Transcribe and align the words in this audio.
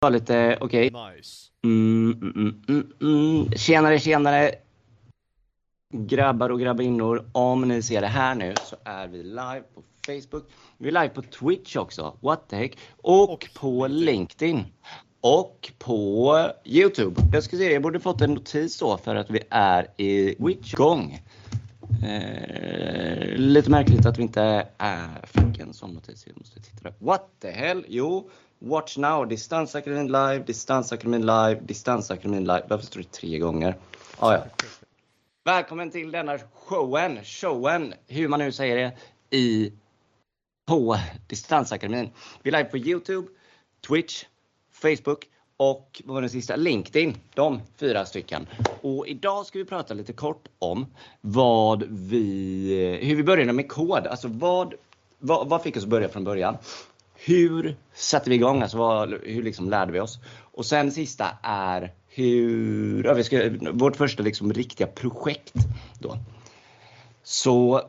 var 0.00 0.10
lite, 0.10 0.58
okej. 0.60 0.90
Nice. 0.90 1.46
Mm, 1.64 2.12
mm, 2.12 2.32
mm, 2.36 2.62
mm, 2.68 2.92
mm. 3.00 3.52
Tjenare, 3.52 3.98
tjenare. 3.98 4.54
Grabbar 5.92 6.50
och 6.50 6.60
grabbinnor, 6.60 7.24
om 7.32 7.68
ni 7.68 7.82
ser 7.82 8.00
det 8.00 8.06
här 8.06 8.34
nu 8.34 8.54
så 8.64 8.76
är 8.84 9.08
vi 9.08 9.22
live 9.22 9.62
på 9.74 9.82
Facebook. 10.06 10.50
Vi 10.78 10.88
är 10.88 10.92
live 10.92 11.08
på 11.08 11.22
Twitch 11.22 11.76
också, 11.76 12.16
what 12.20 12.48
the 12.48 12.56
heck. 12.56 12.78
Och, 12.96 13.32
Och 13.32 13.48
på 13.54 13.86
LinkedIn. 13.86 14.64
Och 15.20 15.72
på 15.78 16.36
Youtube. 16.64 17.20
Jag 17.32 17.42
ska 17.42 17.56
se, 17.56 17.72
jag 17.72 17.82
borde 17.82 18.00
fått 18.00 18.20
en 18.20 18.34
notis 18.34 18.78
då 18.78 18.98
för 18.98 19.16
att 19.16 19.30
vi 19.30 19.40
är 19.50 19.86
i 19.96 20.34
Twitch-gång. 20.34 21.22
Eh, 22.04 23.36
lite 23.36 23.70
märkligt 23.70 24.06
att 24.06 24.18
vi 24.18 24.22
inte 24.22 24.66
är, 24.78 25.26
fick 25.26 25.58
en 25.58 25.74
sån 25.74 25.90
notis. 25.90 26.26
Jag 26.26 26.38
måste 26.38 26.60
titta 26.60 26.82
där. 26.82 26.94
What 26.98 27.30
the 27.40 27.50
hell? 27.50 27.84
Jo, 27.88 28.30
Watch 28.62 28.98
now, 28.98 29.24
Distansakademin 29.24 30.06
live, 30.06 30.44
Distansakademin 30.44 31.26
live, 31.26 31.60
Distansakademin 31.66 32.44
live. 32.44 32.62
Varför 32.68 32.86
står 32.86 33.00
det 33.00 33.12
tre 33.12 33.38
gånger? 33.38 33.76
Ah, 34.18 34.32
ja. 34.32 34.44
Välkommen 35.44 35.90
till 35.90 36.10
denna 36.10 36.38
showen, 36.54 37.24
showen, 37.24 37.94
hur 38.06 38.28
man 38.28 38.40
nu 38.40 38.52
säger 38.52 38.76
det, 38.76 38.92
i 39.36 39.72
på 40.66 40.96
Distansakademin. 41.26 42.10
Vi 42.42 42.50
är 42.50 42.52
live 42.52 42.70
på 42.70 42.78
Youtube, 42.78 43.28
Twitch, 43.88 44.24
Facebook 44.72 45.28
och 45.56 46.02
vad 46.04 46.14
var 46.14 46.20
den 46.20 46.30
sista? 46.30 46.56
LinkedIn. 46.56 47.16
De 47.34 47.60
fyra 47.76 48.06
stycken. 48.06 48.46
Och 48.82 49.08
idag 49.08 49.46
ska 49.46 49.58
vi 49.58 49.64
prata 49.64 49.94
lite 49.94 50.12
kort 50.12 50.48
om 50.58 50.86
vad 51.20 51.84
vi, 51.88 52.98
hur 53.02 53.16
vi 53.16 53.22
började 53.22 53.52
med 53.52 53.68
kod. 53.68 54.06
Alltså 54.06 54.28
vad, 54.28 54.74
vad, 55.18 55.48
vad 55.48 55.62
fick 55.62 55.76
oss 55.76 55.82
att 55.82 55.88
börja 55.88 56.08
från 56.08 56.24
början? 56.24 56.56
Hur 57.24 57.76
satte 57.92 58.30
vi 58.30 58.36
igång? 58.36 58.62
Alltså 58.62 58.78
vad, 58.78 59.10
hur 59.10 59.42
liksom 59.42 59.70
lärde 59.70 59.92
vi 59.92 60.00
oss? 60.00 60.18
Och 60.40 60.66
sen 60.66 60.92
sista 60.92 61.38
är 61.42 61.94
hur, 62.08 63.04
ja, 63.04 63.14
vi 63.14 63.24
ska, 63.24 63.50
vårt 63.72 63.96
första 63.96 64.22
liksom 64.22 64.52
riktiga 64.52 64.86
projekt 64.86 65.54
då. 66.00 66.16
Så 67.22 67.82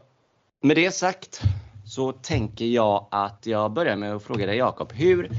med 0.62 0.78
det 0.78 0.92
sagt 0.92 1.42
så 1.86 2.12
tänker 2.12 2.66
jag 2.66 3.08
att 3.12 3.46
jag 3.46 3.72
börjar 3.72 3.96
med 3.96 4.16
att 4.16 4.24
fråga 4.24 4.46
dig 4.46 4.58
Jakob. 4.58 4.94
Hur 4.94 5.30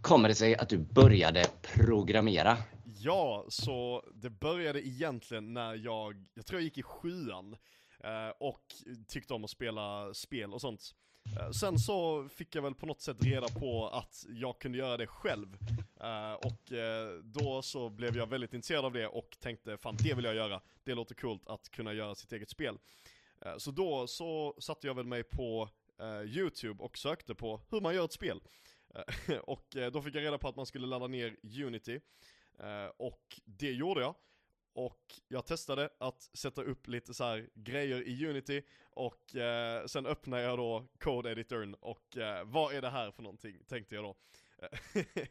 kommer 0.00 0.28
det 0.28 0.34
sig 0.34 0.56
att 0.56 0.68
du 0.68 0.78
började 0.78 1.44
programmera? 1.62 2.56
Ja, 3.00 3.44
så 3.48 4.02
det 4.14 4.30
började 4.30 4.86
egentligen 4.86 5.54
när 5.54 5.74
jag, 5.74 6.26
jag 6.34 6.46
tror 6.46 6.60
jag 6.60 6.64
gick 6.64 6.78
i 6.78 6.82
sjuan 6.82 7.56
eh, 8.04 8.32
och 8.40 8.60
tyckte 9.08 9.34
om 9.34 9.44
att 9.44 9.50
spela 9.50 10.14
spel 10.14 10.52
och 10.52 10.60
sånt. 10.60 10.94
Eh, 11.36 11.50
sen 11.50 11.78
så 11.78 12.28
fick 12.28 12.54
jag 12.54 12.62
väl 12.62 12.74
på 12.74 12.86
något 12.86 13.00
sätt 13.00 13.24
reda 13.24 13.48
på 13.48 13.88
att 13.88 14.26
jag 14.28 14.58
kunde 14.58 14.78
göra 14.78 14.96
det 14.96 15.06
själv. 15.06 15.56
Eh, 16.00 16.32
och 16.32 16.72
eh, 16.72 17.08
då 17.22 17.62
så 17.62 17.90
blev 17.90 18.16
jag 18.16 18.26
väldigt 18.26 18.54
intresserad 18.54 18.84
av 18.84 18.92
det 18.92 19.06
och 19.06 19.36
tänkte 19.40 19.76
fan 19.76 19.96
det 20.02 20.14
vill 20.14 20.24
jag 20.24 20.34
göra. 20.34 20.60
Det 20.84 20.94
låter 20.94 21.14
coolt 21.14 21.48
att 21.48 21.70
kunna 21.70 21.92
göra 21.92 22.14
sitt 22.14 22.32
eget 22.32 22.50
spel. 22.50 22.78
Så 23.58 23.70
då 23.70 24.06
så 24.06 24.56
satte 24.58 24.86
jag 24.86 24.94
väl 24.94 25.06
mig 25.06 25.22
på 25.22 25.68
YouTube 26.24 26.84
och 26.84 26.98
sökte 26.98 27.34
på 27.34 27.60
hur 27.70 27.80
man 27.80 27.94
gör 27.94 28.04
ett 28.04 28.12
spel. 28.12 28.40
Och 29.42 29.66
då 29.92 30.02
fick 30.02 30.14
jag 30.14 30.22
reda 30.22 30.38
på 30.38 30.48
att 30.48 30.56
man 30.56 30.66
skulle 30.66 30.86
ladda 30.86 31.06
ner 31.06 31.36
Unity. 31.64 32.00
Och 32.96 33.40
det 33.44 33.72
gjorde 33.72 34.00
jag. 34.00 34.14
Och 34.74 35.20
jag 35.28 35.46
testade 35.46 35.88
att 35.98 36.22
sätta 36.22 36.62
upp 36.62 36.88
lite 36.88 37.14
så 37.14 37.24
här 37.24 37.48
grejer 37.54 38.08
i 38.08 38.26
Unity 38.26 38.62
och 38.90 39.36
eh, 39.36 39.86
sen 39.86 40.06
öppnade 40.06 40.42
jag 40.42 40.58
då 40.58 40.86
Code 40.98 41.30
Editorn 41.30 41.74
och 41.74 42.16
eh, 42.16 42.44
vad 42.44 42.74
är 42.74 42.82
det 42.82 42.90
här 42.90 43.10
för 43.10 43.22
någonting 43.22 43.58
tänkte 43.68 43.94
jag 43.94 44.04
då. 44.04 44.16
Eh, 44.58 45.04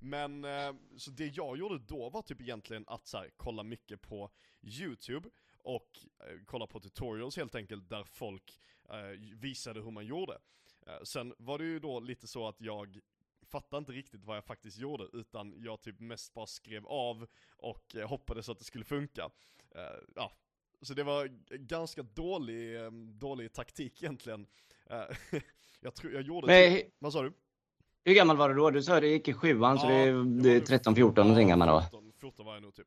men 0.00 0.42
så 0.42 0.98
så 0.98 1.10
det 1.10 1.26
jag 1.26 1.58
gjorde 1.58 1.78
då 1.78 2.10
var 2.10 2.22
typ 2.22 2.40
egentligen 2.40 2.84
att 2.86 3.06
så 3.06 3.18
här, 3.18 3.30
kolla 3.36 3.62
mycket 3.62 4.00
på 4.00 4.30
YouTube 4.62 5.28
och 5.68 5.98
eh, 6.20 6.38
kolla 6.46 6.66
på 6.66 6.80
tutorials 6.80 7.36
helt 7.36 7.54
enkelt 7.54 7.88
där 7.88 8.04
folk 8.04 8.60
eh, 8.90 9.20
visade 9.36 9.80
hur 9.80 9.90
man 9.90 10.06
gjorde. 10.06 10.38
Eh, 10.86 11.02
sen 11.02 11.34
var 11.38 11.58
det 11.58 11.64
ju 11.64 11.78
då 11.78 12.00
lite 12.00 12.26
så 12.26 12.48
att 12.48 12.60
jag 12.60 13.00
fattade 13.48 13.78
inte 13.78 13.92
riktigt 13.92 14.24
vad 14.24 14.36
jag 14.36 14.44
faktiskt 14.44 14.78
gjorde 14.78 15.04
utan 15.12 15.54
jag 15.56 15.80
typ 15.80 16.00
mest 16.00 16.34
bara 16.34 16.46
skrev 16.46 16.86
av 16.86 17.26
och 17.56 17.96
eh, 17.96 18.08
hoppades 18.08 18.48
att 18.48 18.58
det 18.58 18.64
skulle 18.64 18.84
funka. 18.84 19.30
Eh, 19.74 19.80
ja, 20.14 20.32
så 20.82 20.94
det 20.94 21.02
var 21.02 21.26
ganska 21.56 22.02
dålig, 22.02 22.84
eh, 22.84 22.90
dålig 22.92 23.52
taktik 23.52 24.02
egentligen. 24.02 24.46
Jag 25.80 25.94
tror 25.94 26.12
jag 26.12 26.22
gjorde 26.22 26.46
Men, 26.46 26.76
typ, 26.76 26.94
vad 26.98 27.12
sa 27.12 27.22
du? 27.22 27.32
hur 28.04 28.14
gammal 28.14 28.36
var 28.36 28.48
du 28.48 28.54
då? 28.54 28.70
Du 28.70 28.82
sa 28.82 28.94
att 28.94 29.00
du 29.00 29.08
gick 29.08 29.28
i 29.28 29.32
sjuan 29.32 29.78
så 29.78 29.86
Ja, 29.86 29.90
det, 29.90 30.04
jag 30.06 30.26
det 30.26 30.50
är 30.50 30.60
var 30.60 30.92
13-14 30.94 31.16
någonting 31.16 31.48
gammal 31.48 31.68
då. 31.68 31.80
14, 31.80 32.12
14 32.20 32.46
var 32.46 32.54
jag 32.54 32.62
nog 32.62 32.74
typ. 32.74 32.86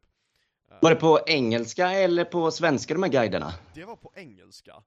Var 0.81 0.89
det 0.89 0.95
på 0.95 1.19
engelska 1.27 1.91
eller 1.91 2.25
på 2.25 2.51
svenska 2.51 2.93
de 2.93 3.03
här 3.03 3.09
guiderna? 3.09 3.53
Det 3.73 3.85
var 3.85 3.95
på 3.95 4.11
engelska. 4.15 4.83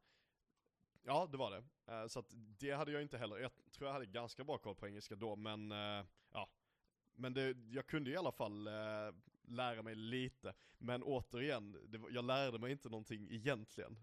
Ja, 1.06 1.28
det 1.32 1.36
var 1.36 1.50
det. 1.50 1.92
Eh, 1.92 2.06
Så 2.06 2.18
att 2.18 2.26
det 2.58 2.70
hade 2.70 2.92
jag 2.92 3.02
inte 3.02 3.18
heller. 3.18 3.36
Jag 3.38 3.50
tror 3.76 3.88
jag 3.88 3.92
hade 3.92 4.06
ganska 4.06 4.44
bra 4.44 4.58
koll 4.58 4.74
på 4.74 4.86
engelska 4.88 5.14
då, 5.14 5.36
men 5.36 5.72
eh, 5.72 6.04
ja. 6.32 6.48
Men 7.16 7.34
det, 7.34 7.56
jag 7.70 7.86
kunde 7.86 8.10
i 8.10 8.16
alla 8.16 8.32
fall 8.32 8.66
eh, 8.66 8.72
lära 9.48 9.82
mig 9.82 9.94
lite. 9.94 10.54
Men 10.78 11.02
återigen, 11.02 11.76
det, 11.88 12.00
jag 12.10 12.24
lärde 12.24 12.58
mig 12.58 12.72
inte 12.72 12.88
någonting 12.88 13.28
egentligen. 13.30 13.96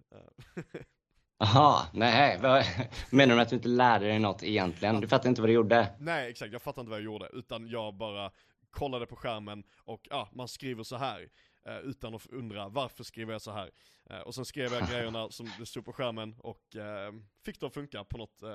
Aha, 1.39 1.87
nej. 1.93 2.39
Menar 3.11 3.35
du 3.35 3.41
att 3.41 3.49
du 3.49 3.55
inte 3.55 3.67
lärde 3.67 4.05
dig 4.05 4.19
något 4.19 4.43
egentligen? 4.43 5.01
Du 5.01 5.07
fattar 5.07 5.29
inte 5.29 5.41
vad 5.41 5.49
du 5.49 5.53
gjorde? 5.53 5.95
Nej, 5.99 6.29
exakt. 6.31 6.51
Jag 6.53 6.61
fattade 6.61 6.81
inte 6.81 6.89
vad 6.89 6.99
jag 6.99 7.05
gjorde. 7.05 7.29
Utan 7.33 7.67
jag 7.67 7.93
bara 7.93 8.31
kollade 8.69 9.05
på 9.05 9.15
skärmen 9.15 9.63
och 9.77 10.07
ja, 10.09 10.29
man 10.33 10.47
skriver 10.47 10.83
så 10.83 10.95
här. 10.95 11.29
eh, 11.65 11.77
utan 11.77 12.15
att 12.15 12.25
undra 12.27 12.69
varför 12.69 13.03
skriver 13.03 13.31
jag 13.33 13.41
så 13.41 13.51
här. 13.51 13.71
Eh, 14.11 14.19
och 14.19 14.35
sen 14.35 14.45
skrev 14.45 14.73
jag 14.73 14.89
grejerna 14.89 15.29
som 15.29 15.49
det 15.59 15.65
stod 15.65 15.85
på 15.85 15.93
skärmen 15.93 16.35
och 16.39 16.75
eh, 16.75 17.13
fick 17.45 17.59
det 17.59 17.65
att 17.65 17.73
funka 17.73 18.03
på 18.03 18.17
något, 18.17 18.41
eh, 18.41 18.49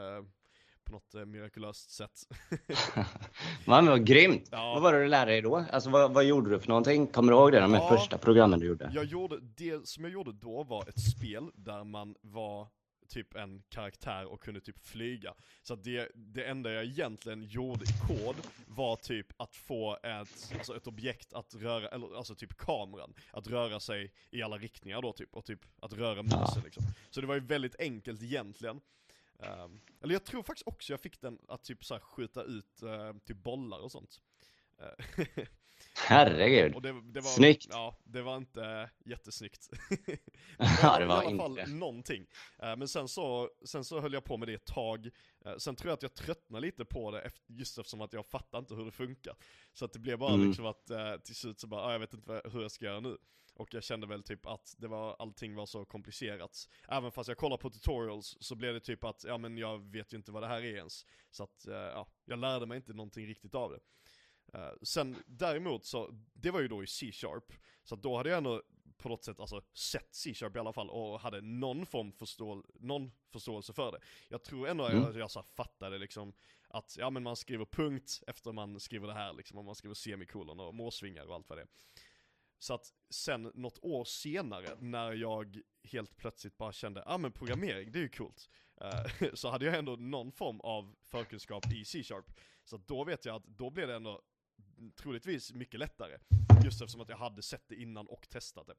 på 0.85 0.93
något 0.93 1.15
eh, 1.15 1.25
mirakulöst 1.25 1.91
sätt. 1.91 2.21
Va, 3.67 3.83
men 3.83 3.87
vad 3.87 4.07
grymt! 4.07 4.49
Ja. 4.51 4.73
Vad 4.75 4.83
var 4.83 4.93
det 4.93 4.99
du 5.03 5.09
lärde 5.09 5.31
dig 5.31 5.43
då? 5.43 5.65
Alltså 5.73 5.91
vad, 5.91 6.15
vad 6.15 6.25
gjorde 6.25 6.51
du 6.51 6.61
för 6.61 6.69
någonting? 6.69 7.07
Kommer 7.07 7.33
du 7.33 7.39
ihåg 7.39 7.53
det? 7.53 7.61
De 7.61 7.75
Ja. 7.75 7.89
första 7.89 8.19
programmen 8.19 8.61
du 8.61 8.67
gjorde? 8.67 8.91
Jag 8.95 9.05
gjorde, 9.05 9.39
det 9.41 9.89
som 9.89 10.05
jag 10.05 10.13
gjorde 10.13 10.33
då 10.33 10.63
var 10.65 10.89
ett 10.89 11.01
spel 11.01 11.51
där 11.55 11.85
man 11.85 12.15
var 12.21 12.69
typ 13.07 13.35
en 13.35 13.63
karaktär 13.69 14.25
och 14.25 14.43
kunde 14.43 14.61
typ 14.61 14.79
flyga. 14.79 15.35
Så 15.63 15.75
att 15.75 15.85
det, 15.85 16.11
det 16.15 16.45
enda 16.45 16.73
jag 16.73 16.85
egentligen 16.85 17.43
gjorde 17.43 17.85
i 17.85 18.09
kod 18.09 18.37
var 18.67 18.97
typ 18.97 19.27
att 19.37 19.55
få 19.55 19.99
ett, 20.03 20.53
alltså 20.55 20.77
ett 20.77 20.87
objekt 20.87 21.33
att 21.33 21.55
röra, 21.55 21.89
eller 21.89 22.17
alltså 22.17 22.35
typ 22.35 22.57
kameran, 22.57 23.15
att 23.31 23.47
röra 23.47 23.81
sig 23.81 24.13
i 24.31 24.43
alla 24.43 24.59
riktningar 24.59 25.03
då 25.03 25.13
typ, 25.13 25.35
och 25.35 25.45
typ 25.45 25.61
att 25.83 25.93
röra 25.93 26.23
musen 26.23 26.63
liksom. 26.65 26.85
Så 27.11 27.21
det 27.21 27.27
var 27.27 27.35
ju 27.35 27.41
väldigt 27.41 27.81
enkelt 27.81 28.23
egentligen. 28.23 28.81
Um, 29.39 29.81
eller 30.03 30.13
jag 30.13 30.25
tror 30.25 30.43
faktiskt 30.43 30.69
också 30.69 30.93
jag 30.93 31.01
fick 31.01 31.21
den 31.21 31.39
att 31.49 31.65
typ 31.65 31.85
så 31.85 31.95
här 31.95 32.01
skjuta 32.01 32.43
ut 32.43 32.83
uh, 32.83 33.19
typ 33.25 33.37
bollar 33.37 33.79
och 33.79 33.93
sånt. 33.93 34.21
Eh, 34.79 35.27
Herregud! 35.99 36.75
och 36.75 36.83
det, 36.83 36.89
det 37.05 37.21
var, 37.21 37.31
Snyggt. 37.31 37.67
Ja, 37.71 37.97
det 38.05 38.23
var 38.23 38.37
inte 38.37 38.91
jättesnyggt. 39.05 39.69
Ja, 40.83 40.99
det 40.99 41.07
var 41.07 41.23
i 41.23 41.27
alla 41.27 41.37
fall 41.37 41.59
inte. 41.59 41.71
någonting. 41.71 42.27
Eh, 42.59 42.77
Men 42.77 42.89
sen 42.89 43.09
så, 43.09 43.51
sen 43.65 43.85
så 43.85 44.01
höll 44.01 44.13
jag 44.13 44.25
på 44.25 44.37
med 44.37 44.49
det 44.49 44.55
ett 44.55 44.65
tag. 44.67 45.11
Eh, 45.45 45.57
Sen 45.57 45.77
tror 45.77 45.89
jag 45.91 45.95
att 45.97 46.03
jag 46.03 46.15
tröttnade 46.15 46.67
lite 46.67 46.85
på 46.85 47.11
det 47.11 47.31
just 47.47 47.79
eftersom 47.79 48.01
att 48.01 48.13
jag 48.13 48.27
fattar 48.27 48.59
inte 48.59 48.75
hur 48.75 48.85
det 48.85 48.91
funkar. 48.93 49.35
Så 49.73 49.85
att 49.85 49.93
det 49.93 49.99
blev 49.99 50.19
bara 50.19 50.35
Mm. 50.35 50.47
liksom 50.47 50.67
att 50.67 50.91
eh, 50.91 51.17
till 51.17 51.35
slut 51.37 51.61
så 51.61 51.67
bara, 51.67 51.83
ah, 51.83 51.93
jag 51.93 51.99
vet 51.99 52.15
inte 52.15 52.43
hur 52.53 52.63
jag 52.63 52.71
ska 52.71 52.85
göra 52.85 53.01
nu. 53.01 53.17
Och 53.55 53.75
jag 53.75 53.83
kände 53.83 54.07
väl 54.07 54.23
typ 54.23 54.47
att 54.47 54.75
det 54.79 54.89
var, 54.89 55.17
allting 55.19 55.55
var 55.55 55.67
så 55.67 55.85
komplicerat. 55.85 56.69
Även 56.89 57.13
fast 57.13 57.29
jag 57.29 57.37
kollar 57.39 57.57
på 57.57 57.71
tutorials 57.71 58.37
så 58.41 58.55
blev 58.55 58.75
det 58.75 58.81
typ 58.81 59.05
att, 59.05 59.25
ja 59.25 59.39
men 59.39 59.59
jag 59.59 59.93
vet 59.93 60.13
ju 60.13 60.17
inte 60.17 60.33
vad 60.33 60.43
det 60.43 60.47
här 60.47 60.59
är 60.63 60.77
ens. 60.77 61.07
Så 61.31 61.43
att, 61.43 61.65
ja, 61.67 62.09
jag 62.25 62.39
lärde 62.39 62.67
mig 62.67 62.77
inte 62.77 62.93
någonting 62.93 63.27
riktigt 63.27 63.55
av 63.55 63.71
det. 63.71 63.79
Eh, 64.57 64.73
sen 64.83 65.17
däremot 65.27 65.85
så, 65.85 66.11
det 66.33 66.51
var 66.51 66.61
ju 66.61 66.69
då 66.69 66.83
i 66.83 66.87
C-sharp, 66.87 67.53
så 67.83 67.97
då 67.97 68.17
hade 68.17 68.29
jag 68.29 68.37
ändå 68.37 68.63
på 68.97 69.09
något 69.09 69.25
sätt 69.25 69.41
alltså 69.41 69.63
sett 69.75 70.15
C-sharp 70.15 70.57
i 70.57 70.59
alla 70.59 70.73
fall 70.73 70.91
och 70.91 71.21
hade 71.21 71.41
någon 71.41 71.87
form 71.87 72.13
förstå, 72.13 72.65
någon 72.75 73.13
förståelse 73.33 73.73
för 73.73 73.93
det. 73.93 73.99
Jag 74.29 74.43
tror 74.45 74.69
ändå 74.69 74.87
Mm. 74.87 75.03
jag, 75.03 75.17
jag 75.17 75.31
så 75.31 75.43
fattade 75.43 75.99
liksom 75.99 76.33
att, 76.69 76.97
ja 76.99 77.11
men 77.11 77.23
man 77.23 77.37
skriver 77.37 77.65
punkt 77.65 78.23
efter 78.27 78.53
man 78.53 78.81
skriver 78.81 79.07
det 79.09 79.15
här 79.15 79.33
liksom, 79.33 79.59
och 79.59 79.65
man 79.65 79.75
skriver 79.75 79.95
semikolon 79.95 80.61
och 80.61 80.75
måsvingar 80.75 81.27
och 81.27 81.35
allt 81.35 81.49
vad 81.49 81.59
det 81.59 81.63
är. 81.63 81.69
Så 82.59 82.75
att 82.75 82.93
sen 83.11 83.51
något 83.55 83.79
år 83.83 84.05
senare 84.05 84.77
när 84.81 85.13
jag 85.13 85.61
helt 85.85 86.17
plötsligt 86.17 86.57
bara 86.57 86.73
kände, 86.73 87.01
ja 87.07 87.15
ah, 87.15 87.19
men 87.19 87.33
programmering 87.33 87.93
det 87.93 87.99
är 87.99 88.03
ju 88.03 88.09
coolt. 88.09 88.51
Eh, 88.81 89.29
så 89.35 89.51
hade 89.51 89.65
jag 89.65 89.75
ändå 89.75 89.97
någon 89.97 90.33
form 90.33 90.61
av 90.61 90.95
förkunskap 91.05 91.73
i 91.73 91.85
C-sharp. 91.85 92.27
Så 92.65 92.77
då 92.77 93.05
vet 93.05 93.25
jag 93.25 93.37
att 93.37 93.45
då 93.47 93.71
blev 93.71 93.89
det 93.89 93.95
ändå 93.95 94.23
troligtvis 94.97 95.53
mycket 95.53 95.81
lättare. 95.81 96.19
Just 96.65 96.83
eftersom 96.83 97.01
att 97.01 97.09
jag 97.09 97.17
hade 97.17 97.43
sett 97.43 97.69
det 97.69 97.75
innan 97.75 98.07
och 98.07 98.29
testat 98.29 98.67
det. 98.67 98.75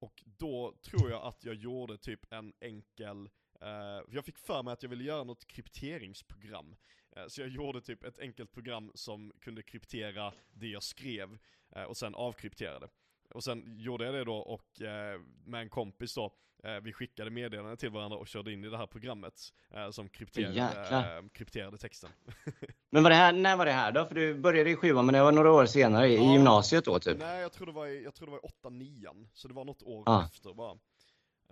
Och 0.00 0.24
då 0.24 0.78
tror 0.82 1.10
jag 1.10 1.22
att 1.22 1.44
jag 1.44 1.54
gjorde 1.54 1.98
typ 1.98 2.32
en 2.32 2.52
enkel 2.60 3.28
Eh, 3.60 4.02
jag 4.08 4.24
fick 4.24 4.38
för 4.38 4.62
mig 4.62 4.72
att 4.72 4.82
jag 4.82 4.90
ville 4.90 5.04
göra 5.04 5.24
något 5.24 5.46
krypteringsprogram. 5.46 6.76
Eh, 7.16 7.26
så 7.28 7.40
jag 7.40 7.48
gjorde 7.48 7.80
typ 7.80 8.04
ett 8.04 8.18
enkelt 8.18 8.52
program 8.52 8.92
som 8.94 9.32
kunde 9.40 9.62
kryptera 9.62 10.34
det 10.52 10.68
jag 10.68 10.82
skrev 10.82 11.38
eh, 11.70 11.82
och 11.82 11.96
sen 11.96 12.14
avkryptera 12.14 12.78
det. 12.78 12.88
Och 13.34 13.44
sen 13.44 13.74
gjorde 13.78 14.04
jag 14.04 14.14
det 14.14 14.24
då 14.24 14.36
och 14.36 14.80
eh, 14.82 15.20
med 15.44 15.60
en 15.60 15.68
kompis 15.68 16.14
då, 16.14 16.32
eh, 16.64 16.80
vi 16.82 16.92
skickade 16.92 17.30
meddelanden 17.30 17.76
till 17.76 17.90
varandra 17.90 18.18
och 18.18 18.28
körde 18.28 18.52
in 18.52 18.64
i 18.64 18.68
det 18.68 18.76
här 18.76 18.86
programmet 18.86 19.34
eh, 19.70 19.90
som 19.90 20.08
krypterade, 20.08 21.18
eh, 21.20 21.28
krypterade 21.32 21.78
texten. 21.78 22.10
Men 22.90 23.02
var 23.02 23.10
det 23.10 23.16
här, 23.16 23.32
när 23.32 23.56
var 23.56 23.66
det 23.66 23.72
här 23.72 23.92
då? 23.92 24.06
För 24.06 24.14
du 24.14 24.34
började 24.34 24.70
i 24.70 24.76
sjuan 24.76 25.06
men 25.06 25.12
det 25.12 25.22
var 25.22 25.32
några 25.32 25.52
år 25.52 25.66
senare 25.66 26.08
i, 26.08 26.16
Ja. 26.16 26.32
gymnasiet 26.32 26.84
då 26.84 26.98
typ? 26.98 27.18
Nej, 27.18 27.40
jag 27.40 27.52
tror 27.52 27.66
det 27.66 27.72
var 27.72 27.86
i, 27.86 28.04
jag 28.04 28.14
tror 28.14 28.26
det 28.26 28.30
var 28.30 28.38
i 28.38 28.42
8 28.42 28.70
9 28.70 29.08
så 29.32 29.48
det 29.48 29.54
var 29.54 29.64
något 29.64 29.82
år 29.82 30.02
Ah. 30.06 30.24
efter 30.24 30.54
bara. 30.54 30.78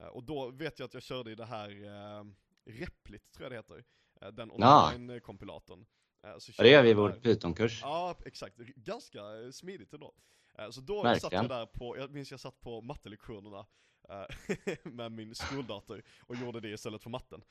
Eh, 0.00 0.06
och 0.06 0.22
då 0.24 0.50
vet 0.50 0.78
jag 0.78 0.86
att 0.86 0.94
jag 0.94 1.02
körde 1.02 1.30
i 1.30 1.34
det 1.34 1.44
här 1.46 1.68
eh, 1.70 2.24
Replit, 2.68 3.32
tror 3.32 3.44
jag 3.44 3.52
det 3.52 3.56
heter. 3.56 3.84
Den 4.32 4.50
Ah. 4.62 4.92
online-kompilatorn. 4.94 5.86
Ja, 6.22 6.38
det 6.58 6.68
gör 6.70 6.82
vi 6.82 6.90
i 6.90 6.94
vår. 6.94 7.10
Python-kurs. 7.10 7.80
Ja, 7.82 8.16
exakt. 8.26 8.56
Ganska 8.56 9.20
smidigt 9.52 9.92
ändå. 9.92 10.14
Eh, 10.58 10.70
Så 10.70 10.80
då 10.80 11.02
Verkligen. 11.02 11.20
satt 11.20 11.32
jag 11.32 11.48
där 11.48 11.66
på, 11.66 11.96
jag 11.98 12.10
minns 12.10 12.30
jag 12.30 12.40
satt 12.40 12.60
på 12.60 12.80
mattelektionerna 12.80 13.66
eh, 14.08 14.76
med 14.82 15.12
min 15.12 15.34
skoldator 15.34 16.02
och 16.20 16.36
gjorde 16.36 16.60
det 16.60 16.68
istället 16.68 17.02
för 17.02 17.10
matten. 17.10 17.42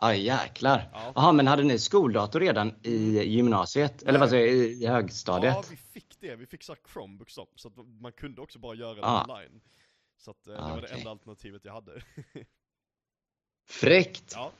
Ja 0.00 0.14
jäklar. 0.14 0.90
Ja. 0.92 1.12
Jaha 1.14 1.32
men 1.32 1.46
hade 1.46 1.62
ni 1.62 1.78
skoldator 1.78 2.40
redan 2.40 2.74
i 2.82 3.22
gymnasiet? 3.22 4.02
Eller 4.02 4.18
vad 4.18 4.30
säger 4.30 4.46
jag, 4.46 4.56
i 4.56 4.58
i 4.68 4.84
Ja, 4.84 4.92
högstadiet? 4.92 5.70
vi 5.72 5.76
fick 5.76 6.20
det. 6.20 6.36
Vi 6.36 6.46
fick 6.46 6.62
så 6.62 6.72
här 6.72 6.80
Chromebooks 6.92 7.34
då, 7.34 7.48
så 7.54 7.70
man 8.00 8.12
kunde 8.12 8.40
också 8.40 8.58
bara 8.58 8.74
göra 8.74 8.94
det 8.94 9.00
Ah. 9.06 9.22
online. 9.24 9.60
Så 10.18 10.30
att 10.30 10.46
eh, 10.46 10.54
Ah, 10.54 10.66
det 10.66 10.70
var 10.74 10.80
det 10.80 10.86
okej. 10.86 10.98
enda 10.98 11.10
alternativet 11.10 11.64
jag 11.64 11.72
hade. 11.72 12.02
Fräckt! 13.68 14.32
ja, 14.34 14.52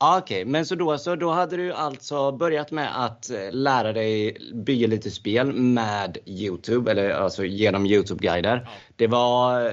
Okej, 0.00 0.44
men 0.44 0.66
så 0.66 0.74
då, 0.74 0.98
så 0.98 1.16
då 1.16 1.30
hade 1.30 1.56
du 1.56 1.72
alltså 1.72 2.32
börjat 2.32 2.70
med 2.70 3.04
att 3.04 3.30
eh, 3.30 3.52
lära 3.52 3.92
dig 3.92 4.36
bygga 4.54 4.86
lite 4.86 5.10
spel 5.10 5.52
med 5.52 6.18
Youtube, 6.26 6.90
eller 6.90 7.10
alltså 7.10 7.44
genom 7.44 7.86
Youtube-guider. 7.86 8.60
Ja. 8.64 8.70
Det 8.96 9.06
var 9.06 9.66
eh, 9.66 9.72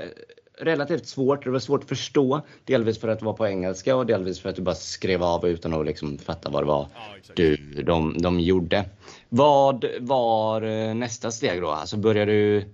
relativt 0.60 1.07
svårt, 1.07 1.44
det 1.44 1.50
var 1.50 1.60
svårt 1.60 1.83
att 1.83 1.89
förstå. 1.89 2.42
Delvis 2.66 3.00
för 3.00 3.07
att 3.07 3.19
det 3.19 3.25
var 3.25 3.33
på 3.33 3.48
engelska 3.48 3.95
och 3.95 4.06
delvis 4.06 4.39
för 4.39 4.50
att 4.50 4.56
du 4.56 4.62
bara 4.62 4.75
skrev 4.75 5.24
av 5.24 5.48
utan 5.48 5.74
att 5.74 5.86
liksom 5.86 6.18
fatta 6.18 6.50
vad 6.50 6.63
det 6.63 6.68
var 6.68 6.88
ja 6.94 7.33
du, 7.36 7.56
de, 7.83 8.18
de 8.18 8.39
gjorde. 8.39 8.86
Vad 9.30 9.86
var 10.00 10.62
eh, 10.62 10.94
nästa 10.94 11.31
steg 11.31 11.62
då? 11.62 11.69
Alltså 11.69 11.98
började 11.98 12.31
du 12.31 12.66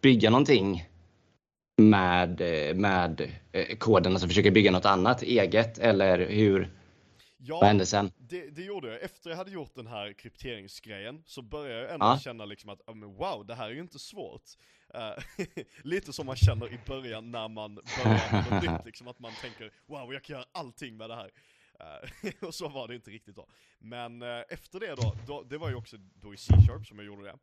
bygga 0.00 0.30
någonting 0.30 0.89
med, 1.80 2.40
eh, 2.40 2.74
med 2.74 3.32
eh, 3.52 3.76
koden, 3.76 4.12
alltså 4.12 4.28
försöka 4.28 4.50
bygga 4.50 4.70
något 4.70 4.84
annat 4.84 5.22
eget 5.22 5.78
eller 5.78 6.28
hur? 6.28 6.60
Vad 6.60 6.68
Ja, 7.48 7.64
hände 7.64 7.86
sen? 7.86 8.10
det, 8.18 8.50
det 8.50 8.62
gjorde 8.62 8.88
jag. 8.88 9.02
Efter 9.02 9.30
jag 9.30 9.36
hade 9.36 9.50
gjort 9.50 9.74
den 9.74 9.86
här 9.86 10.12
krypteringsgrejen 10.12 11.22
så 11.26 11.42
började 11.42 11.80
jag 11.82 11.92
ändå 11.92 12.06
Ja. 12.06 12.18
känna 12.18 12.44
liksom 12.44 12.70
att, 12.70 12.80
wow, 13.18 13.46
det 13.46 13.54
här 13.54 13.66
är 13.70 13.74
ju 13.74 13.80
inte 13.80 13.98
svårt. 13.98 14.42
Eh, 14.94 15.44
lite 15.82 16.12
som 16.12 16.26
man 16.26 16.36
känner 16.36 16.72
i 16.72 16.78
början 16.86 17.30
när 17.30 17.48
man 17.48 17.74
börjar 17.74 18.32
med 18.32 18.44
något 18.50 18.62
nytt, 18.62 18.84
liksom 18.86 19.08
att 19.08 19.18
man 19.18 19.32
tänker 19.42 19.72
wow, 19.86 20.12
jag 20.12 20.22
kan 20.24 20.34
göra 20.36 20.46
allting 20.52 20.96
med 20.96 21.10
det 21.10 21.14
här. 21.16 21.30
Och 22.46 22.54
så 22.54 22.68
var 22.68 22.88
det 22.88 22.94
inte 22.94 23.10
riktigt 23.10 23.36
då. 23.36 23.46
Men 23.78 24.22
efter 24.48 24.80
det 24.80 24.94
då, 24.94 25.16
då, 25.26 25.42
det 25.42 25.58
var 25.58 25.68
ju 25.68 25.74
också 25.74 25.96
då 26.14 26.34
i 26.34 26.36
C-sharp 26.36 26.86
som 26.86 26.98
jag 26.98 27.06
gjorde 27.06 27.22
det. 27.24 27.34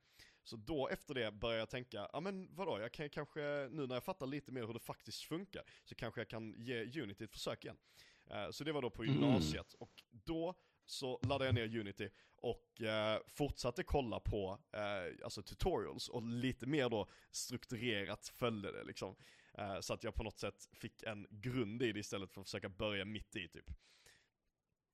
Så 0.48 0.56
då 0.56 0.88
efter 0.88 1.14
det 1.14 1.32
började 1.32 1.60
jag 1.60 1.70
tänka, 1.70 2.10
ja 2.14 2.20
men 2.20 2.56
vadå, 2.56 2.80
jag 2.80 2.92
kan 2.92 3.10
kanske, 3.10 3.40
nu 3.72 3.88
när 3.88 3.96
jag 3.96 4.04
fattar 4.04 4.28
lite 4.28 4.52
mer 4.52 4.66
hur 4.68 4.74
det 4.74 4.80
faktiskt 4.80 5.24
funkar, 5.24 5.64
så 5.84 5.96
kanske 5.96 6.20
jag 6.22 6.28
kan 6.28 6.56
ge 6.58 7.02
Unity 7.02 7.24
ett 7.24 7.32
försök 7.32 7.64
igen. 7.66 7.78
Eh, 8.30 8.50
Så 8.52 8.64
det 8.64 8.72
var 8.72 8.82
då 8.82 8.90
på 8.90 9.04
Mm. 9.04 9.14
gymnasiet, 9.16 9.74
och 9.74 10.04
då 10.10 10.56
så 10.86 11.20
laddade 11.24 11.46
jag 11.46 11.56
ner 11.56 11.80
Unity 11.80 12.10
och 12.36 12.82
eh, 12.82 13.20
fortsatte 13.28 13.84
kolla 13.84 14.20
på 14.20 14.60
eh, 14.72 15.24
alltså 15.24 15.42
tutorials 15.44 16.10
och 16.10 16.24
lite 16.24 16.66
mer 16.66 16.90
då 16.90 17.08
strukturerat 17.32 18.28
följde 18.36 18.72
det 18.72 18.84
liksom. 18.84 19.16
Eh, 19.54 19.80
så 19.80 19.94
att 19.94 20.04
jag 20.04 20.14
på 20.16 20.24
något 20.24 20.40
sätt 20.40 20.70
fick 20.74 21.04
en 21.04 21.28
grund 21.30 21.84
i 21.84 21.92
det 21.92 22.00
istället 22.00 22.32
för 22.34 22.42
att 22.42 22.48
försöka 22.48 22.70
börja 22.70 23.06
mitt 23.06 23.36
i 23.36 23.48
typ. 23.48 23.66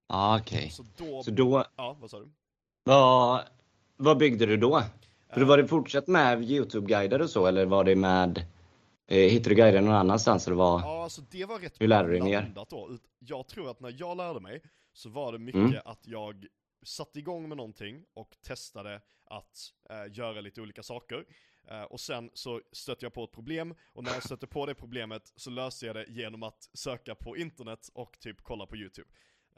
Ah, 0.07 0.39
Okej, 0.39 0.69
Så 0.69 0.85
då, 0.97 1.23
så 1.23 1.31
då, 1.31 1.65
ja 1.77 1.93
vad 1.93 2.09
sa 2.09 2.19
du? 2.19 2.31
vad, 2.83 3.47
vad 3.95 4.17
byggde 4.17 4.45
du 4.45 4.57
då? 4.57 4.83
Eh, 5.41 5.47
var 5.47 5.57
det 5.57 5.67
fortsatt 5.67 6.07
med 6.07 6.43
Youtube-guider 6.43 7.21
och 7.21 7.29
så 7.29 7.45
eller 7.47 7.65
var 7.65 7.83
det 7.83 7.95
med, 7.95 8.37
eh, 9.07 9.17
hittade 9.17 9.49
du 9.49 9.55
guider 9.55 9.81
någon 9.81 9.95
annanstans 9.95 10.47
eller 10.47 10.57
vad? 10.57 10.81
Ja, 10.81 11.03
alltså 11.03 11.21
det 11.31 11.45
var 11.45 11.59
rätt 11.59 11.81
Hur 11.81 11.87
lärde 11.87 12.07
du 12.07 12.11
dig 12.13 12.21
mer? 12.21 12.53
då. 12.69 12.97
Jag 13.19 13.47
tror 13.47 13.69
att 13.71 13.79
när 13.79 13.95
jag 13.97 14.17
lärde 14.17 14.39
mig 14.39 14.61
så 14.93 15.09
var 15.09 15.31
det 15.31 15.39
mycket 15.39 15.61
Mm. 15.61 15.81
att 15.85 16.07
jag 16.07 16.45
satte 16.85 17.19
igång 17.19 17.47
med 17.47 17.57
någonting 17.57 18.05
och 18.13 18.35
testade 18.41 19.01
att 19.25 19.73
eh, 19.89 20.17
göra 20.17 20.41
lite 20.41 20.61
olika 20.61 20.83
saker. 20.83 21.25
Eh, 21.67 21.81
och 21.83 21.99
sen 21.99 22.29
så 22.33 22.61
stötte 22.71 23.05
jag 23.05 23.13
på 23.13 23.23
ett 23.23 23.31
problem 23.31 23.75
och 23.93 24.03
när 24.03 24.13
jag 24.13 24.23
stötte 24.33 24.47
på 24.47 24.65
det 24.65 24.75
problemet 24.75 25.33
så 25.35 25.49
löste 25.49 25.85
jag 25.85 25.95
det 25.95 26.05
genom 26.09 26.43
att 26.43 26.69
söka 26.73 27.15
på 27.15 27.37
internet 27.37 27.89
och 27.93 28.19
typ 28.19 28.37
kolla 28.43 28.65
på 28.65 28.77
YouTube. 28.77 29.07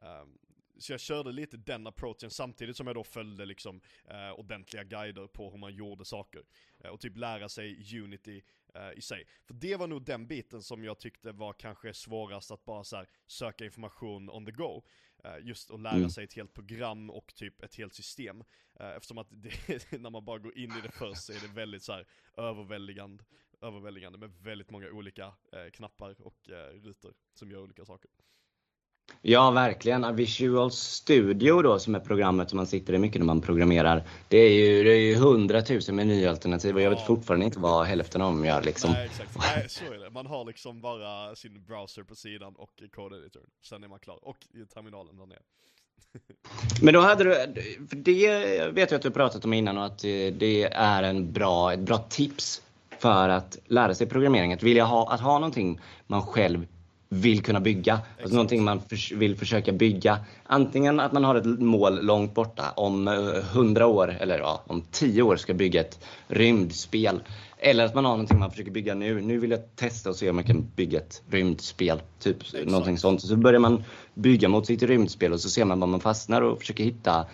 Ehm, 0.01 0.37
så 0.77 0.93
jag 0.93 0.99
körde 0.99 1.31
lite 1.31 1.57
den 1.57 1.87
approachen 1.87 2.29
samtidigt 2.29 2.77
som 2.77 2.87
jag 2.87 2.95
då 2.95 3.03
följde 3.03 3.45
liksom 3.45 3.81
eh, 4.05 4.31
ordentliga 4.31 4.83
guider 4.83 5.27
på 5.27 5.51
hur 5.51 5.57
man 5.57 5.73
gjorde 5.75 6.05
saker. 6.05 6.43
Eh, 6.79 6.89
och 6.89 6.99
typ 6.99 7.17
lära 7.17 7.49
sig 7.49 7.99
Unity 8.01 8.43
eh, 8.75 8.91
i 8.95 9.01
sig. 9.01 9.27
För 9.45 9.53
det 9.53 9.75
var 9.75 9.87
nog 9.87 10.05
den 10.05 10.27
biten 10.27 10.61
som 10.61 10.83
jag 10.83 10.99
tyckte 10.99 11.31
var 11.31 11.53
kanske 11.53 11.93
svårast 11.93 12.51
att 12.51 12.65
bara 12.65 12.83
så 12.83 12.95
här, 12.95 13.07
söka 13.25 13.65
information 13.65 14.29
on 14.29 14.45
the 14.45 14.51
go. 14.51 14.83
Eh, 15.23 15.37
just 15.47 15.71
att 15.71 15.79
lära 15.81 15.95
Mm. 15.95 16.09
sig 16.09 16.23
ett 16.23 16.33
helt 16.33 16.53
program 16.53 17.09
och 17.09 17.35
typ 17.35 17.61
ett 17.63 17.75
helt 17.75 17.93
system. 17.93 18.43
Eh, 18.79 18.89
eftersom 18.89 19.17
att 19.17 19.27
det, 19.29 19.91
när 19.99 20.09
man 20.09 20.25
bara 20.25 20.39
går 20.39 20.57
in 20.57 20.71
i 20.71 20.81
det 20.81 20.91
först 20.91 21.23
så 21.23 21.33
är 21.33 21.39
det 21.39 21.47
väldigt 21.53 21.83
så 21.83 21.93
här 21.93 22.05
överväldigande, 22.37 23.23
överväldigande 23.61 24.17
med 24.17 24.31
väldigt 24.31 24.69
många 24.71 24.87
olika 24.89 25.33
eh, 25.51 25.69
knappar 25.73 26.21
och 26.21 26.49
rutor 26.73 27.13
som 27.33 27.51
gör 27.51 27.59
olika 27.61 27.85
saker. 27.85 28.11
Ja, 29.27 29.51
verkligen. 29.51 30.15
Visual 30.15 30.71
Studio 30.71 31.61
då, 31.61 31.79
som 31.79 31.95
är 31.95 31.99
programmet 31.99 32.49
som 32.49 32.57
man 32.57 32.67
sitter 32.67 32.93
i 32.93 32.97
mycket 32.97 33.19
när 33.19 33.25
man 33.25 33.41
programmerar. 33.41 34.03
Det 34.27 34.37
är 34.37 34.51
ju, 34.51 34.83
det 34.83 34.91
är 34.93 34.99
ju 34.99 35.15
hundratusen 35.15 35.95
menyalternativ 35.95 36.75
och 36.75 36.81
jag 36.81 36.89
vet 36.89 37.05
fortfarande 37.07 37.45
inte 37.45 37.59
vad 37.59 37.85
hälften 37.85 38.21
av 38.21 38.31
dem 38.31 38.45
gör 38.45 38.61
liksom. 38.61 38.91
Nej 38.91 39.05
exakt, 39.05 39.37
nej 39.37 39.65
så 39.69 39.93
är 39.93 39.99
det. 39.99 40.09
Man 40.09 40.25
har 40.25 40.45
liksom 40.45 40.81
bara 40.81 41.35
sin 41.35 41.63
browser 41.63 42.03
på 42.03 42.15
sidan 42.15 42.53
och 42.55 42.69
code 42.95 43.17
editor. 43.17 43.41
Sen 43.63 43.83
är 43.83 43.87
man 43.87 43.99
klar. 43.99 44.19
Och 44.21 44.37
i 44.53 44.65
terminalen 44.73 45.17
där 45.17 45.25
nere. 45.25 45.39
Men 46.81 46.93
då 46.93 46.99
hade 46.99 47.23
du, 47.23 47.33
för 47.89 47.95
det 47.95 48.71
vet 48.71 48.91
jag 48.91 48.97
att 48.97 49.03
du 49.03 49.11
pratat 49.11 49.45
om 49.45 49.53
innan 49.53 49.77
och 49.77 49.85
att 49.85 49.99
det 49.99 50.63
är 50.73 51.03
en 51.03 51.31
bra, 51.31 51.73
ett 51.73 51.79
bra 51.79 51.97
tips 51.97 52.61
för 52.99 53.29
att 53.29 53.57
lära 53.65 53.95
sig 53.95 54.07
programmering. 54.07 54.53
Att 54.53 54.63
vilja 54.63 54.85
ha, 54.85 55.13
att 55.13 55.21
ha 55.21 55.39
någonting 55.39 55.79
man 56.07 56.21
själv 56.21 56.67
vill 57.09 57.41
kunna 57.43 57.59
bygga. 57.59 57.93
Exakt. 57.93 58.21
Alltså 58.21 58.35
någonting 58.35 58.63
man 58.63 58.81
förs- 58.81 59.11
vill 59.11 59.35
försöka 59.37 59.71
bygga. 59.71 60.19
Antingen 60.43 60.99
att 60.99 61.11
man 61.13 61.23
har 61.23 61.35
ett 61.35 61.45
mål 61.59 62.05
långt 62.05 62.33
borta 62.33 62.71
om 62.75 63.07
eh, 63.07 63.13
100 63.53 63.87
år 63.87 64.17
eller 64.19 64.39
ja, 64.39 64.63
om 64.67 64.83
10 64.91 65.21
år 65.21 65.35
ska 65.35 65.53
bygga 65.53 65.81
ett 65.81 65.99
rymdspel. 66.27 67.19
Eller 67.57 67.85
att 67.85 67.95
man 67.95 68.05
har 68.05 68.11
någonting 68.11 68.39
man 68.39 68.51
försöker 68.51 68.71
bygga 68.71 68.95
nu. 68.95 69.21
Nu 69.21 69.39
vill 69.39 69.51
jag 69.51 69.75
testa 69.75 70.09
och 70.09 70.15
se 70.15 70.29
om 70.29 70.37
jag 70.37 70.45
kan 70.47 70.67
bygga 70.75 70.99
ett 70.99 71.23
rymdspel. 71.29 72.01
Typ 72.19 72.41
Exakt. 72.41 72.65
någonting 72.65 72.97
sånt. 72.97 73.21
Så 73.21 73.35
börjar 73.35 73.59
man 73.59 73.83
bygga 74.13 74.49
mot 74.49 74.65
sitt 74.65 74.83
rymdspel 74.83 75.33
och 75.33 75.39
så 75.39 75.49
ser 75.49 75.65
man 75.65 75.79
var 75.79 75.87
man 75.87 75.99
fastnar 75.99 76.41
och 76.41 76.59
försöker 76.59 76.83
hitta 76.83 77.19
eh, 77.19 77.25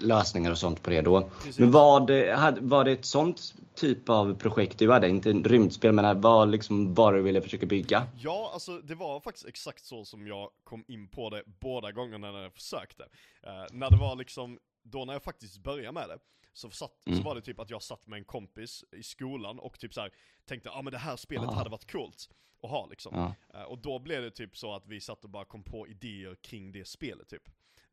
lösningar 0.00 0.50
och 0.50 0.58
sånt 0.58 0.82
på 0.82 0.90
det 0.90 1.00
då. 1.00 1.30
Precis. 1.42 1.58
Men 1.58 1.74
eh, 2.10 2.36
hade- 2.36 2.60
var 2.60 2.84
det 2.84 2.92
ett 2.92 3.04
sånt 3.04 3.54
typ 3.74 4.08
av 4.08 4.34
projekt 4.34 4.78
du 4.78 4.92
hade? 4.92 5.08
Inte 5.08 5.30
en 5.30 5.44
rymdspel 5.44 5.92
men 5.92 6.20
vad 6.20 6.50
liksom 6.50 6.94
var 6.94 7.12
du 7.12 7.22
ville 7.22 7.40
försöka 7.42 7.66
bygga? 7.66 8.06
Ja, 8.18 8.50
alltså 8.52 8.78
det 8.78 8.94
var 8.94 9.20
faktiskt 9.20 9.46
exakt 9.46 9.84
så 9.84 10.04
som 10.04 10.26
jag 10.26 10.50
kom 10.64 10.84
in 10.88 11.08
på 11.08 11.30
det 11.30 11.42
båda 11.60 11.92
gångerna 11.92 12.32
när 12.32 12.42
jag 12.42 12.52
försökte. 12.52 13.02
Eh, 13.42 13.64
när 13.72 13.90
det 13.90 13.96
var 13.96 14.16
liksom, 14.16 14.58
då 14.82 15.04
när 15.04 15.12
jag 15.12 15.22
faktiskt 15.22 15.58
började 15.58 15.92
med 15.92 16.08
det, 16.08 16.18
så, 16.52 16.70
satt, 16.70 16.90
så 17.06 17.10
Mm. 17.12 17.24
var 17.24 17.34
det 17.34 17.40
typ 17.40 17.60
att 17.60 17.70
jag 17.70 17.82
satt 17.82 18.06
med 18.06 18.16
en 18.18 18.24
kompis 18.24 18.84
i 18.96 19.02
skolan 19.02 19.58
och 19.58 19.78
typ 19.78 19.94
så 19.94 20.00
här 20.00 20.10
tänkte, 20.46 20.68
ja 20.68 20.78
ah, 20.78 20.82
men 20.82 20.92
det 20.92 20.98
här 20.98 21.16
spelet 21.16 21.48
Ah. 21.48 21.52
hade 21.52 21.70
varit 21.70 21.92
coolt 21.92 22.28
att 22.62 22.70
ha 22.70 22.86
liksom. 22.86 23.34
Ja. 23.52 23.58
Eh, 23.60 23.64
och 23.66 23.78
då 23.78 23.98
blev 23.98 24.22
det 24.22 24.30
typ 24.30 24.56
så 24.56 24.74
att 24.74 24.86
vi 24.86 25.00
satt 25.00 25.24
och 25.24 25.30
bara 25.30 25.44
kom 25.44 25.62
på 25.62 25.88
idéer 25.88 26.34
kring 26.42 26.72
det 26.72 26.88
spelet 26.88 27.28
typ. 27.28 27.42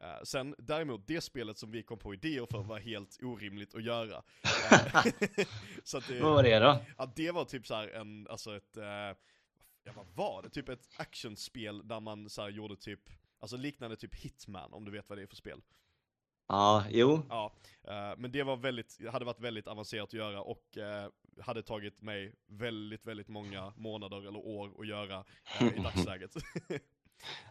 Eh, 0.02 0.24
sen 0.24 0.56
däremot, 0.58 1.08
det 1.08 1.22
spelet 1.22 1.58
som 1.58 1.72
vi 1.72 1.84
kom 1.84 1.98
på 1.98 2.14
idéer 2.14 2.46
för 2.46 2.64
var 2.64 2.80
helt 2.80 3.24
orimligt 3.24 3.76
att 3.76 3.84
göra. 3.84 4.24
Eh, 4.72 5.04
så 5.84 5.98
att 5.98 6.08
det, 6.08 6.20
Vad 6.20 6.34
var 6.34 6.44
det 6.44 6.60
då? 6.60 6.78
Ja, 6.98 7.14
det 7.16 7.32
var 7.32 7.46
typ 7.46 7.68
så 7.68 7.76
här 7.76 7.88
en, 7.88 8.28
alltså 8.28 8.56
ett, 8.56 8.78
eh, 8.78 8.84
ja 9.84 9.92
vad 9.96 10.06
var 10.16 10.42
det? 10.42 10.50
Typ 10.50 10.70
ett 10.70 10.90
actionspel 10.98 11.88
där 11.88 12.00
man 12.00 12.30
så 12.30 12.42
här 12.42 12.50
gjorde 12.50 12.76
typ, 12.76 13.00
alltså 13.40 13.58
liknande 13.58 13.96
typ 13.96 14.16
Hitman 14.16 14.74
om 14.74 14.86
du 14.86 14.92
vet 14.92 15.10
vad 15.10 15.18
det 15.18 15.22
är 15.22 15.28
för 15.28 15.36
spel. 15.36 15.62
Ja, 16.48 16.86
jo. 16.90 17.26
Ja, 17.30 17.54
men 18.18 18.32
det 18.32 18.44
var 18.44 18.58
väldigt, 18.58 19.10
hade 19.12 19.26
varit 19.26 19.40
väldigt 19.40 19.68
avancerat 19.68 20.04
att 20.04 20.14
göra 20.14 20.42
och 20.42 20.78
hade 21.42 21.64
tagit 21.64 22.02
mig 22.02 22.36
väldigt, 22.48 23.06
väldigt 23.06 23.28
många 23.28 23.74
månader 23.78 24.28
eller 24.28 24.40
år 24.40 24.82
att 24.82 24.88
göra 24.88 25.26
i 25.60 25.80
dagsläget. 25.84 26.36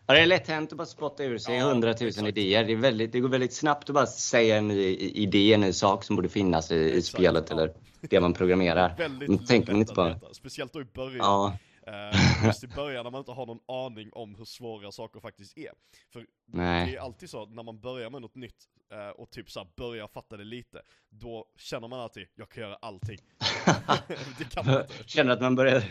Ja, 0.07 0.15
det 0.15 0.21
är 0.21 0.27
lätt 0.27 0.49
hänt 0.49 0.73
att 0.73 0.79
bara 0.79 0.87
spotta 0.87 1.25
ur 1.25 1.39
sig 1.39 1.57
Ja, 1.57 2.29
idéer. 2.29 2.65
Det, 2.65 2.75
väldigt, 2.75 3.13
det 3.13 3.21
går 3.21 3.29
väldigt 3.29 3.53
snabbt 3.53 3.91
att 3.91 3.95
bara 3.95 4.07
säga 4.07 4.57
en 4.57 4.69
ny 4.69 4.97
idé, 4.97 5.55
en 5.55 5.61
ny 5.61 5.73
sak 5.73 6.05
som 6.05 6.17
borde 6.17 6.29
finnas 6.29 6.71
i, 6.71 6.75
i 6.75 7.03
spelet 7.03 7.45
ja. 7.49 7.55
eller 7.57 7.73
det 8.01 8.21
man 8.21 8.35
programmerar. 8.35 8.95
väldigt 8.97 9.29
Men 9.29 9.47
tänker 9.47 9.73
man 9.73 9.81
inte 9.81 9.95
på- 9.95 10.05
veta. 10.05 10.35
Speciellt 10.35 10.73
då 10.73 10.81
i 10.81 10.85
början. 10.85 11.17
Ja, 11.19 11.59
Eh, 11.87 12.45
just 12.47 12.65
i 12.65 12.67
början 12.77 13.05
när 13.05 13.11
man 13.11 13.19
inte 13.19 13.33
har 13.33 13.47
någon 13.47 13.61
aning 13.69 14.11
om 14.13 14.35
hur 14.35 14.45
svåra 14.45 14.93
saker 14.93 15.21
faktiskt 15.21 15.59
är. 15.59 15.71
För 16.13 16.21
det 16.21 16.27
nej. 16.47 16.95
är 16.95 17.01
alltid 17.01 17.31
så 17.31 17.47
när 17.47 17.63
man 17.63 17.81
börjar 17.81 18.11
med 18.11 18.23
något 18.23 18.35
nytt 18.35 18.65
eh, 18.93 19.09
och 19.09 19.31
typ 19.31 19.51
så 19.51 19.67
börjar 19.77 20.07
fatta 20.07 20.37
det 20.37 20.45
lite, 20.45 20.83
då 21.11 21.47
känner 21.57 21.89
man 21.89 22.01
alltid, 22.01 22.27
jag 22.35 22.49
kan 22.49 22.63
göra 22.63 22.75
allting. 22.75 23.19
Känner 25.07 25.33
att 25.33 25.41
man 25.41 25.55
börjar, 25.55 25.83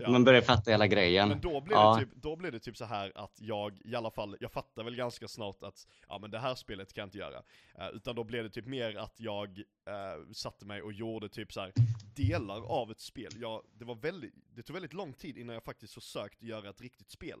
Ja. 0.00 0.10
man 0.10 0.24
börjar 0.24 0.40
fatta 0.42 0.70
hela 0.70 0.86
grejen. 0.86 1.28
Men 1.28 1.40
då 1.40 1.60
blev, 1.60 1.76
Ja. 1.78 1.94
det 1.98 2.04
typ, 2.04 2.14
då 2.14 2.36
blev 2.36 2.52
det 2.52 2.58
typ 2.58 2.76
så 2.76 2.84
här 2.84 3.12
att 3.14 3.40
jag 3.40 3.78
i 3.84 3.94
alla 3.94 4.10
fall, 4.10 4.36
jag 4.40 4.52
fattar 4.52 4.84
väl 4.84 4.96
ganska 4.96 5.28
snart 5.28 5.62
att 5.62 5.86
ja 6.08 6.18
men 6.18 6.30
det 6.30 6.38
här 6.38 6.54
spelet 6.54 6.92
kan 6.92 7.02
jag 7.02 7.06
inte 7.06 7.18
göra. 7.18 7.42
Eh, 7.78 7.88
utan 7.88 8.14
då 8.16 8.24
blev 8.24 8.44
det 8.44 8.50
typ 8.50 8.66
mer 8.66 8.96
att 8.98 9.14
jag 9.20 9.58
eh, 9.58 10.32
satte 10.32 10.66
mig 10.66 10.82
och 10.82 10.92
gjorde 10.92 11.28
typ 11.28 11.52
så 11.52 11.60
här 11.60 11.72
delar 12.16 12.66
av 12.66 12.90
ett 12.90 13.00
spel. 13.00 13.30
Jag, 13.40 13.62
det, 13.78 13.84
var 13.84 13.94
väldigt, 13.94 14.34
det 14.54 14.62
tog 14.62 14.74
väldigt 14.74 14.92
lång 14.94 15.12
tid 15.12 15.38
innan 15.38 15.54
jag 15.54 15.64
faktiskt 15.64 15.94
försökte 15.94 16.46
göra 16.46 16.70
ett 16.70 16.80
riktigt 16.80 17.10
spel. 17.10 17.38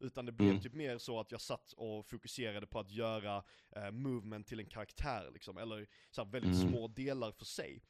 Utan 0.00 0.26
det 0.26 0.32
blev 0.32 0.50
Mm. 0.50 0.62
typ 0.62 0.74
mer 0.74 0.98
så 0.98 1.20
att 1.20 1.32
jag 1.32 1.40
satt 1.40 1.72
och 1.72 2.06
fokuserade 2.06 2.66
på 2.66 2.80
att 2.80 2.90
göra 2.90 3.42
eh, 3.76 3.90
movement 3.90 4.46
till 4.46 4.60
en 4.60 4.66
karaktär 4.66 5.30
liksom, 5.32 5.58
eller 5.58 5.86
så 6.10 6.24
här 6.24 6.30
väldigt 6.30 6.56
Mm. 6.60 6.68
små 6.68 6.88
delar 6.88 7.32
för 7.32 7.44
sig. 7.44 7.82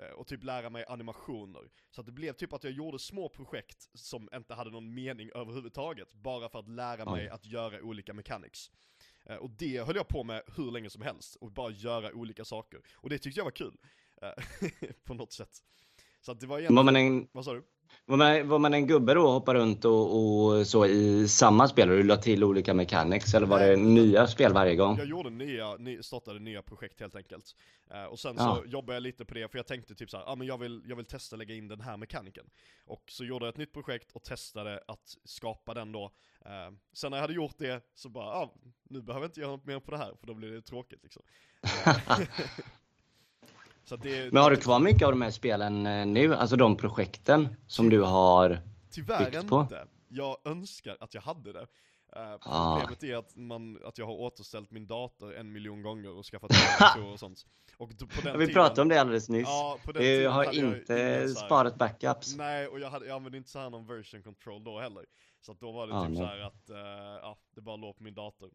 Eh, 0.00 0.06
och 0.10 0.26
typ 0.26 0.44
lära 0.44 0.70
mig 0.70 0.84
animationer. 0.88 1.70
Så 1.90 2.00
att 2.00 2.06
det 2.06 2.12
blev 2.12 2.32
typ 2.32 2.52
att 2.52 2.64
jag 2.64 2.72
gjorde 2.72 2.98
små 2.98 3.28
projekt 3.28 3.88
som 3.94 4.28
inte 4.34 4.54
hade 4.54 4.70
någon 4.70 4.94
mening 4.94 5.30
överhuvudtaget, 5.34 6.12
bara 6.14 6.48
för 6.48 6.58
att 6.58 6.68
lära 6.68 7.04
mig 7.04 7.28
att 7.28 7.46
göra 7.46 7.82
olika 7.82 8.14
mechanics. 8.14 8.70
Eh, 9.24 9.36
och 9.36 9.50
det 9.50 9.86
höll 9.86 9.96
jag 9.96 10.08
på 10.08 10.24
med 10.24 10.42
hur 10.56 10.70
länge 10.70 10.90
som 10.90 11.02
helst, 11.02 11.36
och 11.36 11.52
bara 11.52 11.70
göra 11.70 12.12
olika 12.14 12.44
saker. 12.44 12.80
Och 12.94 13.10
det 13.10 13.18
tyckte 13.18 13.40
jag 13.40 13.44
var 13.44 13.50
kul. 13.50 13.76
eh, 14.22 14.90
på 15.04 15.14
något 15.14 15.32
sätt. 15.32 15.58
Så 16.20 16.32
att 16.32 16.40
det 16.40 16.46
var 16.46 16.58
egentligen, 16.58 16.74
vad 17.32 17.44
sa 17.44 17.52
du? 17.54 17.62
Var, 18.06 18.16
man, 18.16 18.48
var 18.48 18.58
man 18.58 18.74
en 18.74 18.86
gubbe 18.86 19.14
då 19.14 19.22
och 19.22 19.32
hoppade 19.32 19.58
runt 19.58 19.84
och, 19.84 20.16
och 20.56 20.66
så 20.66 20.86
i 20.86 21.28
samma 21.28 21.68
spel 21.68 21.90
och 21.90 21.96
du 21.96 22.02
la 22.02 22.16
till 22.16 22.44
olika 22.44 22.74
mechanics 22.74 23.34
eller 23.34 23.46
var 23.46 23.58
Nej, 23.58 23.70
det 23.70 23.76
nya 23.76 24.26
spel 24.26 24.52
varje 24.52 24.76
gång? 24.76 24.98
Jag 24.98 25.06
gjorde 25.06 25.30
nya, 25.30 25.76
ny, 25.76 26.02
startade 26.02 26.38
nya 26.38 26.62
projekt 26.62 27.00
helt 27.00 27.16
enkelt. 27.16 27.44
Eh, 27.90 28.04
och 28.04 28.18
sen 28.18 28.34
Ja. 28.38 28.62
så 28.64 28.70
jobbade 28.70 28.96
jag 28.96 29.02
lite 29.02 29.24
på 29.24 29.34
det, 29.34 29.48
för 29.50 29.58
jag 29.58 29.66
tänkte 29.66 29.94
typ 29.94 30.10
såhär, 30.10 30.24
ah, 30.32 30.34
men 30.34 30.46
jag 30.46 30.58
vill, 30.58 30.82
jag 30.88 30.96
vill 30.96 31.04
testa 31.04 31.36
lägga 31.36 31.54
in 31.54 31.68
den 31.68 31.80
här 31.80 31.96
mekaniken. 31.96 32.46
Och 32.86 33.02
så 33.08 33.24
gjorde 33.24 33.44
jag 33.44 33.52
ett 33.52 33.58
nytt 33.58 33.72
projekt 33.72 34.12
och 34.12 34.22
testade 34.24 34.80
att 34.88 35.16
skapa 35.24 35.74
den 35.74 35.92
då. 35.92 36.04
Eh, 36.44 36.50
sen 36.92 37.10
när 37.10 37.18
jag 37.18 37.22
hade 37.22 37.34
gjort 37.34 37.58
det 37.58 37.84
så 37.94 38.08
bara, 38.08 38.26
ah, 38.26 38.54
nu 38.90 39.02
behöver 39.02 39.24
jag 39.24 39.28
inte 39.28 39.40
göra 39.40 39.50
något 39.50 39.66
mer 39.66 39.80
på 39.80 39.90
det 39.90 39.98
här, 39.98 40.14
för 40.20 40.26
då 40.26 40.34
blir 40.34 40.48
det 40.50 40.62
tråkigt 40.62 41.02
liksom. 41.02 41.22
Eh, 43.92 43.98
det, 44.02 44.32
Men 44.32 44.42
har 44.42 44.50
du 44.50 44.56
kvar 44.56 44.78
mycket 44.78 45.02
av 45.02 45.10
de 45.12 45.22
här 45.22 45.30
spelen 45.30 45.86
eh, 45.86 46.06
nu? 46.06 46.34
Alltså 46.34 46.56
de 46.56 46.76
projekten 46.76 47.48
som 47.66 47.90
du 47.90 48.00
har? 48.02 48.60
Tyvärr 48.90 49.30
byggt 49.30 49.48
på? 49.48 49.60
inte. 49.60 49.86
Jag 50.08 50.36
önskar 50.44 50.96
att 51.00 51.14
jag 51.14 51.22
hade 51.22 51.52
det. 51.52 51.66
Eh, 52.16 52.34
Ah. 52.40 52.76
Problemet 52.80 53.02
är 53.02 53.16
att, 53.16 53.36
man, 53.36 53.78
att 53.84 53.98
jag 53.98 54.06
har 54.06 54.12
återställt 54.14 54.70
min 54.70 54.86
dator 54.86 55.34
en 55.36 55.52
miljon 55.52 55.82
gånger 55.82 56.10
och 56.18 56.24
skaffat 56.26 56.50
datorer 56.80 57.12
och 57.12 57.18
sånt. 57.18 57.46
Och 57.76 57.88
på 57.88 57.94
den 58.22 58.38
Vi 58.38 58.46
tiden, 58.46 58.54
pratade 58.54 58.82
om 58.82 58.88
det 58.88 59.00
alldeles 59.00 59.28
nyss. 59.28 59.48
Ja, 59.48 59.78
på 59.84 59.92
den 59.92 60.02
Du 60.02 60.08
tiden 60.08 60.32
har 60.32 60.44
jag 60.44 60.54
inte 60.54 60.94
här- 60.94 61.28
sparat 61.28 61.76
backups. 61.78 62.36
Nej, 62.36 62.68
och 62.68 62.80
jag, 62.80 62.90
hade, 62.90 63.06
jag 63.06 63.16
använde 63.16 63.38
inte 63.38 63.50
så 63.50 63.58
här 63.58 63.70
någon 63.70 63.86
version 63.86 64.22
control 64.22 64.64
då 64.64 64.80
heller. 64.80 65.04
Så 65.40 65.52
att 65.52 65.60
då 65.60 65.72
var 65.72 65.86
det 65.86 65.94
Ah, 65.94 66.00
typ 66.06 66.10
nej. 66.10 66.18
så 66.18 66.24
här 66.24 66.40
att, 66.40 66.70
eh, 66.70 66.76
ja, 67.22 67.38
det 67.54 67.60
bara 67.60 67.76
låg 67.76 67.96
på 67.96 68.02
min 68.02 68.14
dator. 68.14 68.50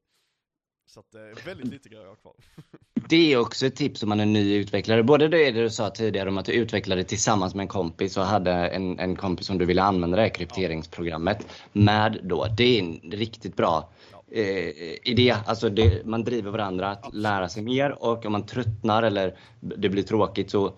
Så 0.93 0.99
att, 0.99 1.15
uh, 1.15 1.45
väldigt 1.45 1.67
lite 1.67 1.89
grejer 1.89 2.03
jag 2.03 2.11
har 2.11 2.15
kvar. 2.15 2.33
Det 3.09 3.33
är 3.33 3.37
också 3.37 3.65
ett 3.65 3.75
tips 3.75 4.03
om 4.03 4.09
man 4.09 4.19
är 4.19 4.25
ny 4.25 4.55
utvecklare. 4.55 5.03
Både 5.03 5.27
det 5.27 5.51
du 5.51 5.69
sa 5.69 5.89
tidigare 5.89 6.29
om 6.29 6.37
att 6.37 6.45
du 6.45 6.51
utvecklade 6.51 7.03
tillsammans 7.03 7.55
med 7.55 7.63
en 7.63 7.67
kompis 7.67 8.17
och 8.17 8.23
hade 8.23 8.51
en, 8.51 8.99
en 8.99 9.15
kompis 9.15 9.47
som 9.47 9.57
du 9.57 9.65
ville 9.65 9.83
använda 9.83 10.17
det 10.17 10.21
här 10.21 10.29
krypteringsprogrammet 10.29 11.47
med 11.73 12.19
då. 12.23 12.47
Det 12.57 12.63
är 12.63 12.79
en 12.79 13.11
riktigt 13.11 13.55
bra 13.55 13.89
eh, 14.31 14.69
idé. 15.03 15.35
Alltså 15.45 15.69
det, 15.69 16.05
man 16.05 16.23
driver 16.23 16.51
varandra 16.51 16.91
att 16.91 16.97
Absolut. 16.97 17.21
lära 17.21 17.49
sig 17.49 17.63
mer 17.63 18.03
och 18.03 18.25
om 18.25 18.31
man 18.31 18.45
tröttnar 18.45 19.03
eller 19.03 19.37
det 19.59 19.89
blir 19.89 20.03
tråkigt 20.03 20.51
så 20.51 20.73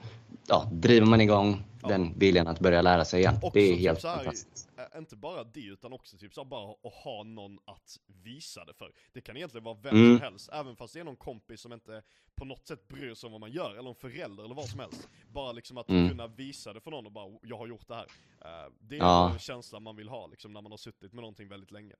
ja, 0.48 0.70
driver 0.72 1.06
man 1.06 1.22
igång 1.22 1.64
Ja. 1.84 1.90
den 1.90 2.20
viljan 2.20 2.48
att 2.48 2.60
börja 2.60 2.82
lära 2.82 3.06
sig 3.06 3.20
igen. 3.20 3.36
Också 3.36 3.50
det 3.54 3.60
är 3.60 3.74
typ 3.74 3.80
helt 3.82 4.02
så 4.02 4.08
här, 4.08 4.16
fantastiskt. 4.18 4.70
eh, 4.78 4.98
inte 5.00 5.16
bara 5.16 5.44
det, 5.44 5.60
utan 5.66 5.94
också 5.94 6.18
typ 6.18 6.34
så 6.34 6.42
här, 6.42 6.46
bara 6.50 6.72
att 6.72 6.94
ha 7.04 7.24
någon 7.24 7.60
att 7.66 7.98
visa 8.24 8.66
det 8.66 8.74
för. 8.74 8.92
Det 9.14 9.22
kan 9.22 9.38
egentligen 9.38 9.64
vara 9.64 9.78
vem 9.84 9.96
Mm. 9.96 10.18
som 10.18 10.24
helst, 10.24 10.50
även 10.54 10.76
fast 10.76 10.94
det 10.94 11.00
är 11.00 11.04
någon 11.04 11.16
kompis 11.16 11.62
som 11.62 11.74
inte 11.74 12.04
på 12.36 12.46
något 12.46 12.68
sätt 12.68 12.88
bryr 12.88 13.14
sig 13.14 13.28
om 13.28 13.32
vad 13.32 13.42
man 13.42 13.52
gör, 13.52 13.76
eller 13.76 13.90
en 13.90 13.96
förälder 13.96 14.44
eller 14.44 14.56
vad 14.56 14.70
som 14.70 14.80
helst. 14.80 15.10
Bara 15.28 15.52
liksom 15.52 15.78
att 15.78 15.90
Mm. 15.90 16.10
kunna 16.10 16.28
visa 16.28 16.74
det 16.74 16.82
för 16.82 16.92
någon 16.92 17.06
och 17.06 17.12
bara, 17.12 17.40
jag 17.44 17.58
har 17.58 17.68
gjort 17.68 17.88
det 17.88 17.96
här. 17.96 18.08
Eh, 18.46 18.72
det 18.80 18.96
är 18.96 19.00
Ja. 19.00 19.34
en 19.34 19.40
känsla 19.40 19.80
man 19.80 19.96
vill 19.96 20.10
ha, 20.10 20.28
liksom 20.28 20.54
när 20.54 20.62
man 20.62 20.72
har 20.72 20.78
suttit 20.78 21.14
med 21.14 21.22
någonting 21.22 21.48
väldigt 21.48 21.72
länge. 21.72 21.96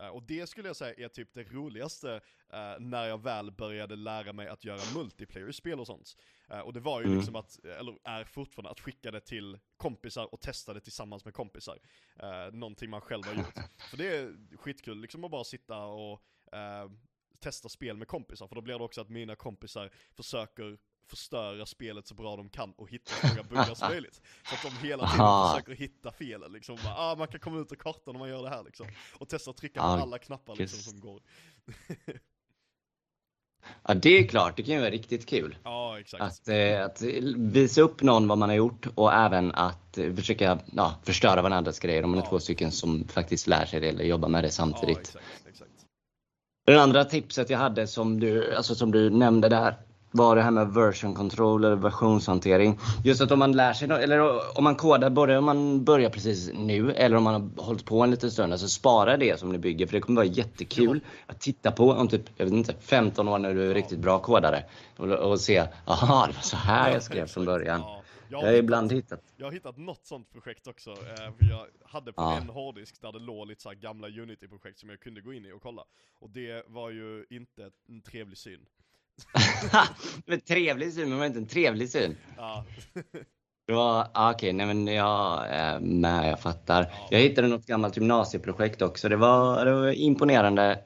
Eh, 0.00 0.08
och 0.08 0.22
det 0.22 0.46
skulle 0.46 0.68
jag 0.68 0.76
säga 0.76 1.04
är 1.04 1.08
typ 1.08 1.34
det 1.34 1.52
roligaste 1.52 2.20
eh, 2.52 2.74
när 2.78 3.06
jag 3.06 3.22
väl 3.22 3.50
började 3.52 3.96
lära 3.96 4.32
mig 4.32 4.48
att 4.48 4.64
göra 4.64 4.80
multiplayer-spel 4.94 5.80
och 5.80 5.86
sånt. 5.86 6.16
Eh, 6.50 6.58
och 6.60 6.72
det 6.72 6.80
var 6.80 7.00
ju 7.00 7.06
Mm. 7.06 7.16
liksom 7.18 7.36
att, 7.36 7.64
eller 7.64 7.98
är 8.04 8.24
fortfarande, 8.24 8.70
att 8.70 8.80
skicka 8.80 9.10
det 9.10 9.20
till 9.20 9.58
kompisar 9.76 10.34
och 10.34 10.40
testa 10.40 10.74
det 10.74 10.80
tillsammans 10.80 11.24
med 11.24 11.34
kompisar. 11.34 11.78
Någonting 12.52 12.90
man 12.90 13.00
själv 13.00 13.24
har 13.24 13.34
gjort. 13.34 13.54
För 13.90 13.96
det 13.96 14.16
är 14.16 14.56
skitkul 14.56 15.00
liksom 15.00 15.24
att 15.24 15.30
bara 15.30 15.44
sitta 15.44 15.78
och 15.84 16.22
testa 17.38 17.68
spel 17.68 17.96
med 17.96 18.08
kompisar, 18.08 18.46
för 18.48 18.54
då 18.54 18.60
blir 18.60 18.78
det 18.78 18.84
också 18.84 19.00
att 19.00 19.08
mina 19.08 19.36
kompisar 19.36 19.90
försöker 20.14 20.78
förstöra 21.10 21.66
spelet 21.66 22.06
så 22.06 22.14
bra 22.14 22.36
de 22.36 22.48
kan 22.48 22.72
och 22.72 22.90
hitta 22.90 23.10
så 23.10 23.26
många 23.26 23.42
buggar 23.42 23.74
som 23.74 23.88
möjligt. 23.90 24.20
Så 24.48 24.54
att 24.54 24.62
de 24.62 24.86
hela 24.88 25.06
tiden 25.10 25.26
Aha. 25.26 25.52
försöker 25.52 25.72
hitta 25.74 26.12
felen 26.12 26.52
liksom. 26.52 26.76
Bara, 26.84 26.94
ah, 26.96 27.14
man 27.16 27.28
kan 27.28 27.40
komma 27.40 27.60
ut 27.60 27.72
ur 27.72 27.76
kartan 27.76 28.14
om 28.14 28.18
man 28.18 28.28
gör 28.28 28.42
det 28.42 28.48
här 28.50 28.62
liksom. 28.62 28.86
Och 29.18 29.28
testa 29.28 29.50
att 29.50 29.56
trycka 29.56 29.80
på 29.80 29.86
alla 29.86 30.18
knappar 30.18 30.56
liksom 30.56 30.78
som 30.78 31.00
går. 31.00 31.22
Ja, 33.88 33.94
det 33.94 34.18
är 34.18 34.26
klart. 34.26 34.56
Det 34.56 34.62
kan 34.62 34.74
ju 34.74 34.80
vara 34.80 34.90
riktigt 34.90 35.26
kul. 35.26 35.56
Ja. 35.64 35.98
Att, 36.18 36.48
eh, 36.48 36.84
att 36.84 37.02
visa 37.36 37.80
upp 37.80 38.02
någon 38.02 38.28
vad 38.28 38.38
man 38.38 38.48
har 38.48 38.56
gjort 38.56 38.86
och 38.94 39.12
även 39.12 39.52
att 39.52 39.98
eh, 39.98 40.14
försöka 40.14 40.58
ja, 40.76 40.94
förstöra 41.04 41.42
varandras 41.42 41.78
grejer 41.78 42.04
om 42.04 42.10
man 42.10 42.18
är 42.18 42.24
Ja. 42.24 42.28
två 42.30 42.40
stycken 42.40 42.72
som 42.72 43.08
faktiskt 43.08 43.46
lär 43.46 43.66
sig 43.66 43.80
det 43.80 43.88
eller 43.88 44.04
jobbar 44.04 44.28
med 44.28 44.44
det 44.44 44.50
samtidigt. 44.50 44.98
exakt, 44.98 45.24
exakt. 45.48 45.70
det 46.66 46.82
andra 46.82 47.04
tipset 47.04 47.50
jag 47.50 47.58
hade 47.58 47.86
som 47.86 48.20
du, 48.20 48.54
alltså 48.54 48.74
som 48.74 48.90
du 48.90 49.10
nämnde 49.10 49.48
där 49.48 49.76
var 50.10 50.36
det 50.36 50.42
här 50.42 50.50
med 50.50 50.68
version 50.68 51.14
control 51.14 51.64
eller 51.64 51.76
versionshantering. 51.76 52.78
Just 53.04 53.20
att 53.20 53.30
om 53.30 53.38
man 53.38 53.52
lär 53.52 53.72
sig, 53.72 53.90
eller 53.90 54.58
om 54.58 54.64
man 54.64 54.74
kodar 54.74 55.10
både 55.10 55.38
om 55.38 55.44
man 55.44 55.84
börjar 55.84 56.10
precis 56.10 56.50
nu 56.54 56.92
eller 56.92 57.16
om 57.16 57.22
man 57.22 57.34
har 57.34 57.64
hållit 57.64 57.84
på 57.84 58.00
en 58.02 58.10
liten 58.10 58.30
stund, 58.30 58.52
alltså 58.52 58.68
spara 58.68 59.16
det 59.16 59.40
som 59.40 59.52
ni 59.52 59.58
bygger 59.58 59.86
för 59.86 59.92
det 59.92 60.00
kommer 60.00 60.16
vara 60.20 60.26
jättekul 60.26 61.00
att 61.26 61.40
titta 61.40 61.72
på 61.72 61.90
om 61.92 62.08
typ, 62.08 62.22
jag 62.36 62.44
vet 62.44 62.54
inte, 62.54 62.74
15 62.80 63.28
år 63.28 63.38
när 63.38 63.54
du 63.54 63.70
är 63.70 63.74
riktigt 63.74 63.98
bra 63.98 64.18
kodare 64.18 64.64
och, 64.96 65.08
och 65.08 65.40
se, 65.40 65.64
aha 65.86 66.26
det 66.26 66.32
var 66.32 66.42
så 66.42 66.56
här 66.56 66.92
jag 66.92 67.02
skrev 67.02 67.26
från 67.26 67.44
början. 67.44 67.80
Ja. 67.80 67.96
Jag 68.32 68.42
Jag 68.42 68.46
har 68.46 68.54
ibland 68.54 68.92
hittat, 68.92 69.20
Jag 69.36 69.46
har 69.46 69.52
hittat 69.52 69.76
något 69.78 70.06
sånt 70.06 70.32
projekt 70.32 70.66
också, 70.66 70.90
eh, 70.90 70.96
för 71.38 71.50
jag 71.50 71.66
hade 71.84 72.12
på 72.12 72.22
Ja. 72.22 72.36
en 72.36 72.48
hårddisk 72.48 73.00
där 73.00 73.12
det 73.12 73.18
låg 73.18 73.46
lite 73.46 73.62
så 73.62 73.68
här 73.68 73.76
gamla 73.76 74.08
Unity-projekt 74.08 74.78
som 74.78 74.88
jag 74.88 75.00
kunde 75.00 75.20
gå 75.20 75.32
in 75.32 75.46
i 75.46 75.52
och 75.52 75.62
kolla. 75.62 75.84
Och 76.20 76.30
det 76.30 76.64
var 76.68 76.90
ju 76.90 77.26
inte 77.30 77.70
en 77.88 78.00
trevlig 78.00 78.38
syn. 78.38 78.60
men 80.26 80.40
trevlig 80.40 80.92
syn 80.92 81.08
men 81.08 81.18
var 81.18 81.26
inte 81.26 81.38
en 81.38 81.46
trevlig 81.46 81.90
syn. 81.90 82.16
Ja, 82.36 82.64
Det 83.66 83.74
var, 83.74 84.06
ah, 84.14 84.32
okej, 84.32 84.52
nej 84.52 84.66
men 84.66 84.86
jag 84.86 85.46
är 85.50 85.80
med, 85.80 86.30
jag 86.30 86.40
fattar. 86.40 86.82
Ja. 86.82 87.08
Jag 87.10 87.18
hittade 87.18 87.48
något 87.48 87.66
gammalt 87.66 87.96
gymnasieprojekt 87.96 88.82
också. 88.82 89.08
Det 89.08 89.16
var, 89.16 89.64
det 89.64 89.72
var 89.72 89.92
imponerande 89.92 90.78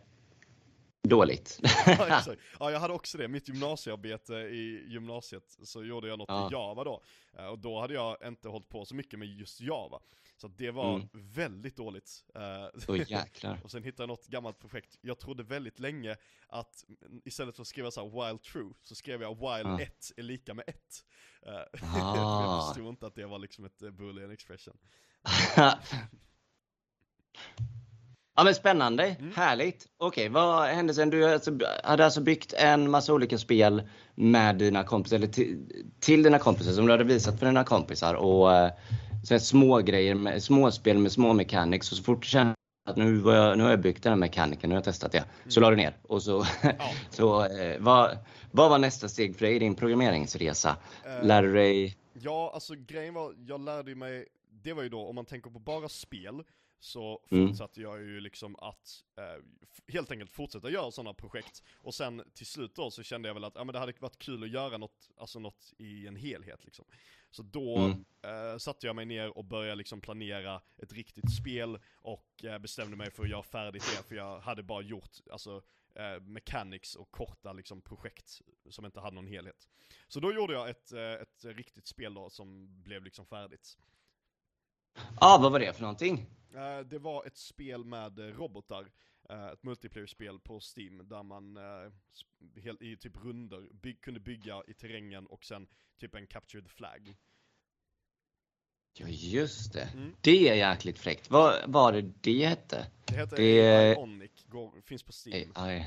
dåligt. 1.08 1.61
ja, 1.87 2.23
ja, 2.61 2.70
jag 2.70 2.80
hade 2.80 2.94
också 2.94 3.18
det. 3.18 3.28
Mitt 3.28 3.49
gymnasiearbete 3.49 4.34
i 4.34 4.84
gymnasiet 4.88 5.56
så 5.62 5.84
gjorde 5.84 6.08
jag 6.08 6.18
något 6.18 6.28
Ja. 6.28 6.49
i 6.49 6.52
Java 6.52 6.84
då. 6.84 7.02
Eh, 7.38 7.46
Och 7.46 7.58
då 7.58 7.80
hade 7.80 7.94
jag 7.94 8.16
inte 8.25 8.49
hållit 8.49 8.68
på 8.68 8.84
så 8.84 8.94
mycket 8.94 9.18
med 9.18 9.28
just 9.28 9.61
Java. 9.61 10.00
Så 10.37 10.49
det 10.49 10.70
var 10.70 10.94
Mm. 10.94 11.08
väldigt 11.12 11.76
dåligt. 11.76 12.25
Eh, 12.34 12.96
jäklar. 13.08 13.61
Och 13.64 13.70
sen 13.70 13.82
hittade 13.82 14.02
jag 14.02 14.08
något 14.08 14.26
gammalt 14.26 14.58
projekt. 14.58 14.99
Jag 15.00 15.18
trodde 15.18 15.42
väldigt 15.42 15.78
länge 15.78 16.16
att 16.49 16.84
mm, 17.06 17.23
istället 17.25 17.56
för 17.56 17.62
att 17.62 17.68
skriva 17.68 17.90
så 17.90 18.08
while 18.08 18.38
true, 18.38 18.73
så 18.82 18.94
skrev 18.94 19.23
jag 19.23 19.34
while 19.38 19.70
Ja. 19.70 19.80
1 19.80 20.12
är 20.16 20.23
lika 20.23 20.54
med 20.54 20.64
1. 20.68 20.76
Uh, 21.46 21.52
Ah. 22.02 22.42
jag 22.44 22.66
förstod 22.68 22.88
inte 22.88 23.06
att 23.06 23.14
det 23.14 23.26
var 23.26 23.38
liksom 23.38 23.64
ett 23.64 23.82
eh, 23.82 23.90
boolean 23.90 24.30
expression. 24.30 24.76
Ja 28.36 28.44
men 28.44 28.54
spännande, 28.54 29.04
mm. 29.04 29.32
härligt. 29.36 29.86
Okej, 29.98 30.28
vad 30.28 30.66
hände 30.68 30.94
sen? 30.94 31.10
Du 31.10 31.32
alltså, 31.32 31.58
hade 31.84 32.04
alltså 32.04 32.20
byggt 32.20 32.52
en 32.52 32.90
massa 32.90 33.14
olika 33.14 33.38
spel 33.38 33.82
med 34.14 34.56
dina 34.56 34.84
kompisar, 34.84 35.16
eller 35.16 35.26
till, 35.26 35.58
till 36.00 36.22
dina 36.22 36.38
kompisar 36.38 36.72
som 36.72 36.86
du 36.86 36.92
hade 36.92 37.04
visat 37.04 37.38
för 37.38 37.46
dina 37.46 37.64
kompisar 37.64 38.14
och 38.14 38.54
eh, 38.54 38.70
så 39.24 39.38
små 39.38 39.78
grejer, 39.78 40.14
med, 40.14 40.42
småspel 40.42 40.98
med 40.98 41.12
små 41.12 41.32
mechanics 41.32 41.92
och 41.92 41.98
så 41.98 42.04
fort 42.04 42.22
du 42.22 42.28
kände 42.28 42.54
att 42.86 42.96
nu, 42.96 43.22
jag, 43.26 43.58
nu 43.58 43.64
har 43.64 43.70
jag 43.70 43.80
byggt 43.80 44.02
den 44.02 44.12
här 44.12 44.18
mekaniken, 44.18 44.70
nu 44.70 44.74
har 44.74 44.78
jag 44.78 44.84
testat 44.84 45.12
det. 45.12 45.24
Så 45.48 45.60
mm. 45.60 45.70
la 45.70 45.70
du 45.70 45.76
ner 45.76 45.96
och 46.02 46.22
så, 46.22 46.46
ja. 46.62 46.72
så 47.10 47.44
eh, 47.44 47.78
vad, 47.80 48.18
vad 48.50 48.70
var 48.70 48.78
nästa 48.78 49.08
steg 49.08 49.36
för 49.36 49.46
dig 49.46 49.56
i 49.56 49.58
din 49.58 49.74
programmeringsresa? 49.74 50.76
Uh, 51.06 51.26
Lärde 51.26 51.46
du 51.46 51.54
dig? 51.54 51.96
Ja, 52.12 52.50
alltså 52.54 52.74
grejen 52.74 53.14
var, 53.14 53.34
jag 53.46 53.60
lärde 53.60 53.94
mig, 53.94 54.26
det 54.62 54.72
var 54.72 54.82
ju 54.82 54.88
då 54.88 55.06
om 55.06 55.14
man 55.14 55.24
tänker 55.24 55.50
på 55.50 55.58
bara 55.58 55.88
spel, 55.88 56.42
så 56.84 57.20
mm. 57.30 57.48
fortsatte 57.48 57.80
mm. 57.80 57.92
jag 57.92 58.02
ju 58.02 58.20
liksom 58.20 58.56
att 58.56 59.04
eh, 59.16 59.44
helt 59.92 60.10
enkelt 60.10 60.30
fortsätta 60.30 60.70
göra 60.70 60.90
sådana 60.90 61.14
projekt. 61.14 61.62
Och 61.78 61.94
sen 61.94 62.22
till 62.34 62.46
slut 62.46 62.74
då 62.74 62.90
så 62.90 63.02
kände 63.02 63.28
jag 63.28 63.34
väl 63.34 63.44
att 63.44 63.54
ja, 63.54 63.64
men 63.64 63.72
det 63.72 63.78
hade 63.78 63.92
varit 64.00 64.18
kul 64.18 64.42
att 64.42 64.50
göra 64.50 64.78
något, 64.78 65.10
alltså 65.16 65.38
något 65.38 65.72
i 65.78 66.06
en 66.06 66.16
helhet 66.16 66.64
liksom. 66.64 66.84
Så 67.30 67.42
då 67.42 67.78
mm. 67.78 68.04
eh, 68.22 68.58
satte 68.58 68.86
jag 68.86 68.96
mig 68.96 69.04
ner 69.04 69.38
och 69.38 69.44
började 69.44 69.74
liksom 69.74 70.00
planera 70.00 70.62
ett 70.76 70.92
riktigt 70.92 71.36
spel 71.36 71.78
och 71.96 72.44
eh, 72.44 72.58
bestämde 72.58 72.96
mig 72.96 73.10
för 73.10 73.22
att 73.22 73.30
göra 73.30 73.42
färdigt 73.42 73.84
det, 73.96 74.08
för 74.08 74.14
jag 74.14 74.40
hade 74.40 74.62
bara 74.62 74.82
gjort, 74.82 75.16
alltså 75.30 75.62
eh, 75.94 76.20
mechanics 76.20 76.94
och 76.94 77.10
korta 77.10 77.52
liksom 77.52 77.80
projekt 77.80 78.40
som 78.70 78.84
inte 78.84 79.00
hade 79.00 79.14
någon 79.14 79.26
helhet. 79.26 79.68
Så 80.08 80.20
då 80.20 80.32
gjorde 80.32 80.52
jag 80.52 80.70
ett, 80.70 80.92
eh, 80.92 81.12
ett 81.12 81.44
riktigt 81.44 81.86
spel 81.86 82.14
då 82.14 82.30
som 82.30 82.82
blev 82.82 83.04
liksom 83.04 83.26
färdigt. 83.26 83.78
Ja, 84.94 85.02
ah, 85.20 85.38
vad 85.38 85.52
var 85.52 85.60
det 85.60 85.72
för 85.72 85.80
någonting? 85.80 86.26
Eh, 86.54 86.78
det 86.78 86.98
var 86.98 87.26
ett 87.26 87.36
spel 87.36 87.84
med 87.84 88.18
eh, 88.18 88.24
robotar. 88.24 88.90
Uh, 89.30 89.46
ett 89.46 89.62
multiplayer-spel 89.62 90.38
på 90.38 90.60
Steam 90.60 91.08
där 91.08 91.22
man 91.22 91.56
uh, 91.56 92.72
i 92.80 92.96
typ 92.96 93.24
runder 93.24 93.68
by 93.72 93.94
kunde 93.94 94.20
bygga 94.20 94.62
i 94.66 94.74
terrängen 94.74 95.26
och 95.26 95.44
sen 95.44 95.66
typ 96.00 96.14
en 96.14 96.26
Capture 96.26 96.62
the 96.62 96.68
Flag. 96.68 97.16
Ja 98.98 99.06
just 99.08 99.72
det. 99.72 99.88
Mm. 99.94 100.14
Det 100.20 100.48
är 100.48 100.54
jäkligt 100.54 100.98
fräckt. 100.98 101.30
Vad 101.30 101.70
var 101.70 101.92
det 101.92 102.02
det 102.20 102.46
hette? 102.46 102.86
Det 103.04 103.14
heter 103.14 103.36
det... 103.36 103.96
Onic, 103.96 104.30
Går, 104.48 104.72
finns 104.84 105.02
på 105.02 105.12
Steam. 105.12 105.52
AI. 105.54 105.86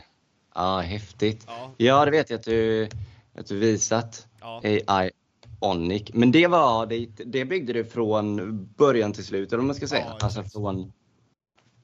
Ja, 0.55 0.79
häftigt. 0.79 1.43
Ja. 1.47 1.73
ja, 1.77 2.05
det 2.05 2.11
vet 2.11 2.29
jag 2.29 2.37
att 2.37 2.45
du, 2.45 2.89
att 3.33 3.47
du 3.47 3.59
visat. 3.59 4.27
Ja. 4.41 4.61
AI 4.87 5.11
Onic. 5.59 6.13
Men 6.13 6.31
det 6.31 6.47
var, 6.47 6.85
det, 6.85 7.05
det 7.05 7.45
byggde 7.45 7.73
du 7.73 7.85
från 7.85 8.65
början 8.65 9.13
till 9.13 9.25
slut, 9.25 9.51
eller 9.51 9.57
vad 9.57 9.65
man 9.65 9.75
ska 9.75 9.87
säga. 9.87 10.05
Ja, 10.05 10.17
alltså 10.21 10.43
från... 10.43 10.93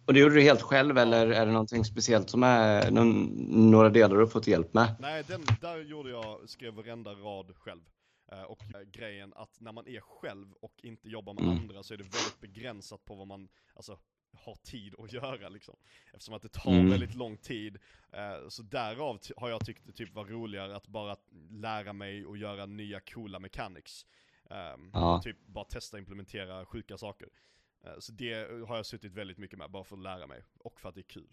Och 0.06 0.14
det 0.14 0.20
gjorde 0.20 0.36
du 0.36 0.42
helt 0.42 0.62
själv 0.62 0.98
eller 0.98 1.28
är 1.28 1.46
det 1.46 1.52
någonting 1.52 1.86
speciellt 1.86 2.30
som 2.30 2.44
är 2.44 2.92
någon, 2.92 3.24
några 3.72 3.90
delar 3.90 4.16
du 4.16 4.22
har 4.22 4.28
fått 4.28 4.48
hjälp 4.48 4.74
med? 4.74 4.96
Nej, 5.00 5.24
den, 5.28 5.42
där 5.62 5.78
gjorde 5.78 6.10
jag, 6.10 6.50
skrev 6.50 6.74
varenda 6.74 7.12
rad 7.12 7.56
själv. 7.56 7.82
Eh, 8.32 8.42
och 8.42 8.60
grejen 8.92 9.34
att 9.36 9.60
när 9.60 9.72
man 9.72 9.88
är 9.88 10.00
själv 10.00 10.54
och 10.62 10.74
inte 10.84 11.10
jobbar 11.10 11.34
med 11.34 11.44
mm. 11.44 11.58
andra 11.58 11.84
så 11.84 11.94
är 11.94 11.98
det 11.98 12.04
väldigt 12.04 12.40
begränsat 12.42 13.06
på 13.06 13.16
vad 13.16 13.28
man, 13.28 13.50
alltså 13.76 13.98
har 14.34 14.56
tid 14.56 14.96
att 15.00 15.14
göra 15.14 15.50
liksom. 15.50 15.76
Eftersom 16.14 16.34
att 16.34 16.42
det 16.42 16.50
tar 16.50 16.72
mm. 16.72 16.90
väldigt 16.90 17.16
lång 17.16 17.38
tid. 17.38 17.78
Eh, 18.12 18.48
så 18.48 18.64
därav 18.64 19.20
har 19.38 19.50
jag 19.50 19.66
tyckt 19.66 19.86
det 19.86 19.92
typ 19.92 20.14
var 20.14 20.26
roligare 20.26 20.76
att 20.76 20.88
bara 20.88 21.18
lära 21.50 21.94
mig 21.94 22.26
och 22.26 22.38
göra 22.38 22.66
nya 22.66 23.00
coola 23.00 23.40
mechanics. 23.40 24.06
Um, 24.44 24.92
ja. 24.94 25.22
Typ 25.24 25.38
bara 25.46 25.66
testa 25.66 25.98
implementera 25.98 26.66
sjuka 26.66 26.98
saker. 26.98 27.30
Uh, 27.88 28.00
så 28.00 28.12
det 28.12 28.34
har 28.68 28.76
jag 28.76 28.86
suttit 28.86 29.14
väldigt 29.14 29.38
mycket 29.38 29.58
med, 29.60 29.72
bara 29.72 29.84
för 29.84 29.96
att 29.96 30.04
lära 30.04 30.28
mig. 30.28 30.44
Och 30.60 30.80
för 30.80 30.90
att 30.90 30.96
det 30.96 31.02
är 31.02 31.04
kul. 31.04 31.30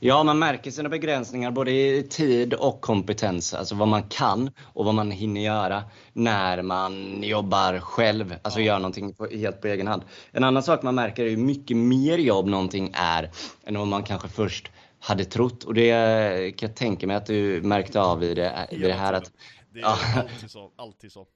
Ja, 0.00 0.22
man 0.22 0.38
märker 0.38 0.70
sina 0.70 0.88
begränsningar 0.88 1.50
både 1.50 1.70
i 1.70 2.06
tid 2.10 2.54
och 2.54 2.80
kompetens. 2.80 3.54
Alltså 3.54 3.74
vad 3.74 3.88
man 3.88 4.02
kan 4.02 4.50
och 4.62 4.84
vad 4.84 4.94
man 4.94 5.10
hinner 5.10 5.40
göra 5.40 5.84
när 6.12 6.62
man 6.62 7.22
jobbar 7.22 7.78
själv. 7.78 8.34
Alltså 8.42 8.60
ja. 8.60 8.66
gör 8.66 8.78
någonting 8.78 9.14
på, 9.14 9.26
helt 9.26 9.60
på 9.60 9.66
egen 9.66 9.86
hand. 9.86 10.02
En 10.32 10.44
annan 10.44 10.62
sak 10.62 10.82
man 10.82 10.94
märker 10.94 11.24
är 11.24 11.30
hur 11.30 11.36
mycket 11.36 11.76
mer 11.76 12.18
jobb 12.18 12.46
någonting 12.46 12.92
är 12.94 13.30
än 13.64 13.78
vad 13.78 13.86
man 13.86 14.02
kanske 14.02 14.28
först 14.28 14.70
hade 14.98 15.24
trott. 15.24 15.64
Och 15.64 15.74
det 15.74 15.90
kan 16.56 16.68
jag 16.68 16.76
tänka 16.76 17.06
mig 17.06 17.16
att 17.16 17.26
du 17.26 17.62
märkte 17.62 18.00
av 18.00 18.24
i 18.24 18.34
det, 18.34 18.68
i 18.70 18.76
det 18.76 18.92
här. 18.92 19.12
Att, 19.12 19.32
det 19.74 19.80
är 19.80 19.84
alltid 19.84 20.50
så. 20.50 20.70
Alltid 20.76 21.12
så 21.12 21.26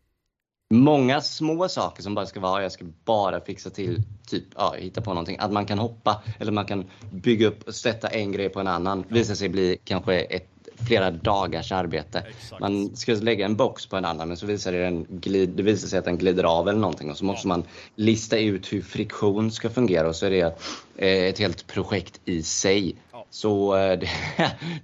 många 0.70 1.20
små 1.20 1.68
saker 1.68 2.02
som 2.02 2.14
bara 2.14 2.26
ska 2.26 2.40
vara, 2.40 2.62
jag 2.62 2.72
ska 2.72 2.84
bara 3.04 3.40
fixa 3.40 3.70
till, 3.70 4.02
typ, 4.26 4.44
ja, 4.56 4.74
hitta 4.78 5.00
på 5.00 5.10
någonting. 5.10 5.36
Att 5.40 5.52
man 5.52 5.66
kan 5.66 5.78
hoppa 5.78 6.22
eller 6.38 6.52
man 6.52 6.64
kan 6.64 6.84
bygga 7.10 7.46
upp 7.46 7.68
och 7.68 7.74
sätta 7.74 8.08
en 8.08 8.32
grej 8.32 8.48
på 8.48 8.60
en 8.60 8.66
annan. 8.66 9.04
Visar 9.08 9.34
sig 9.34 9.48
bli 9.48 9.78
kanske 9.84 10.20
ett 10.20 10.48
flera 10.86 11.10
dagars 11.10 11.72
arbete. 11.72 12.18
Exakt. 12.18 12.60
Man 12.60 12.96
ska 12.96 13.14
lägga 13.14 13.44
en 13.44 13.56
box 13.56 13.86
på 13.86 13.96
en 13.96 14.04
annan 14.04 14.28
men 14.28 14.36
så 14.36 14.46
visar 14.46 14.72
det, 14.72 14.86
en 14.86 15.06
glid, 15.10 15.50
det 15.50 15.62
visar 15.62 15.88
sig 15.88 15.98
att 15.98 16.04
den 16.04 16.18
glider 16.18 16.44
av 16.44 16.68
eller 16.68 16.80
någonting 16.80 17.10
och 17.10 17.16
så 17.16 17.24
måste 17.24 17.48
ja. 17.48 17.48
man 17.48 17.64
lista 17.94 18.38
ut 18.38 18.72
hur 18.72 18.82
friktion 18.82 19.50
ska 19.50 19.70
fungera 19.70 20.08
och 20.08 20.16
så 20.16 20.26
är 20.26 20.30
det 20.30 20.58
eh, 20.96 21.28
ett 21.28 21.38
helt 21.38 21.66
projekt 21.66 22.20
i 22.24 22.42
sig. 22.42 22.96
Ja. 23.12 23.26
Så 23.30 23.76
eh, 23.76 23.98
det, 23.98 24.08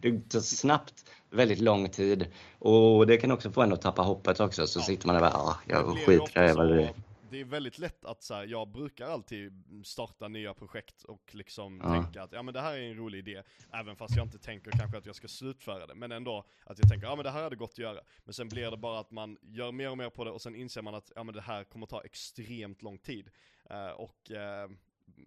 det 0.02 0.28
tar 0.28 0.40
snabbt 0.40 0.94
väldigt 1.34 1.60
lång 1.60 1.88
tid. 1.88 2.26
Och 2.58 3.06
det 3.06 3.16
kan 3.16 3.30
också 3.30 3.50
få 3.50 3.62
en 3.62 3.72
att 3.72 3.82
tappa 3.82 4.02
hoppet 4.02 4.40
också. 4.40 4.66
Så 4.66 4.78
ja. 4.78 4.82
sitter 4.82 5.06
man 5.06 5.16
där 5.16 5.22
och 5.22 5.32
bara, 5.32 5.42
ah, 5.42 5.58
jag 5.66 5.98
skiter 5.98 6.50
i 6.50 6.52
vad 6.52 6.68
det 6.68 6.82
är. 6.82 6.94
Det 7.30 7.40
är 7.40 7.44
väldigt 7.44 7.78
lätt 7.78 8.04
att 8.04 8.22
så 8.22 8.34
här, 8.34 8.46
jag 8.46 8.68
brukar 8.68 9.06
alltid 9.06 9.64
starta 9.84 10.28
nya 10.28 10.54
projekt 10.54 11.04
och 11.04 11.34
liksom 11.34 11.80
ja. 11.84 11.92
tänka 11.92 12.22
att 12.22 12.32
ja 12.32 12.42
men 12.42 12.54
det 12.54 12.60
här 12.60 12.74
är 12.74 12.90
en 12.90 12.96
rolig 12.96 13.18
idé. 13.18 13.42
Även 13.72 13.96
fast 13.96 14.16
jag 14.16 14.26
inte 14.26 14.38
tänker 14.38 14.70
kanske 14.70 14.98
att 14.98 15.06
jag 15.06 15.16
ska 15.16 15.28
slutföra 15.28 15.86
det. 15.86 15.94
Men 15.94 16.12
ändå 16.12 16.44
att 16.64 16.78
jag 16.78 16.88
tänker, 16.88 17.06
ja 17.06 17.16
men 17.16 17.24
det 17.24 17.30
här 17.30 17.42
hade 17.42 17.56
gått 17.56 17.70
att 17.70 17.78
göra. 17.78 18.00
Men 18.24 18.34
sen 18.34 18.48
blir 18.48 18.70
det 18.70 18.76
bara 18.76 18.98
att 18.98 19.10
man 19.10 19.38
gör 19.42 19.72
mer 19.72 19.90
och 19.90 19.98
mer 19.98 20.10
på 20.10 20.24
det 20.24 20.30
och 20.30 20.42
sen 20.42 20.54
inser 20.54 20.82
man 20.82 20.94
att 20.94 21.12
ja 21.14 21.24
men 21.24 21.34
det 21.34 21.40
här 21.40 21.64
kommer 21.64 21.86
ta 21.86 22.00
extremt 22.00 22.82
lång 22.82 22.98
tid. 22.98 23.30
Uh, 23.70 23.90
och 23.90 24.30
uh, 24.30 24.76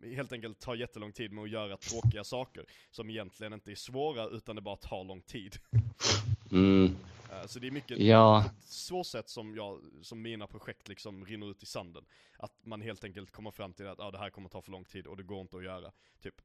helt 0.04 0.32
enkelt 0.32 0.60
tar 0.60 0.76
jättelång 0.76 1.12
tid 1.12 1.32
med 1.32 1.44
att 1.44 1.50
göra 1.50 1.78
tråkiga 1.78 2.24
saker 2.24 2.66
som 2.92 3.10
egentligen 3.10 3.54
inte 3.54 3.72
är 3.72 3.76
svåra 3.76 4.28
utan 4.28 4.56
det 4.56 4.62
bara 4.62 4.76
tar 4.76 5.04
lång 5.04 5.22
tid. 5.22 5.56
Mm. 6.52 6.96
Eh, 7.32 7.48
så 7.48 7.60
det 7.60 7.68
är 7.68 7.72
mycket 7.72 8.00
ja. 8.00 8.46
så 8.62 9.04
sätt 9.04 9.30
som, 9.30 9.56
jag, 9.56 9.82
som 10.02 10.22
mina 10.22 10.48
projekt 10.48 10.88
liksom 10.88 11.26
rinner 11.26 11.52
ut 11.52 11.64
i 11.64 11.66
sanden. 11.66 12.06
Att 12.38 12.66
man 12.66 12.82
helt 12.82 13.04
enkelt 13.04 13.32
kommer 13.32 13.52
fram 13.52 13.74
till 13.74 13.88
att 13.88 14.00
ah, 14.00 14.12
det 14.12 14.18
här 14.18 14.30
kommer 14.30 14.50
ta 14.50 14.62
för 14.62 14.72
lång 14.72 14.86
tid 14.86 15.08
och 15.08 15.18
det 15.18 15.24
går 15.24 15.42
inte 15.42 15.58
att 15.58 15.64
göra. 15.64 15.92
Typ. 16.22 16.36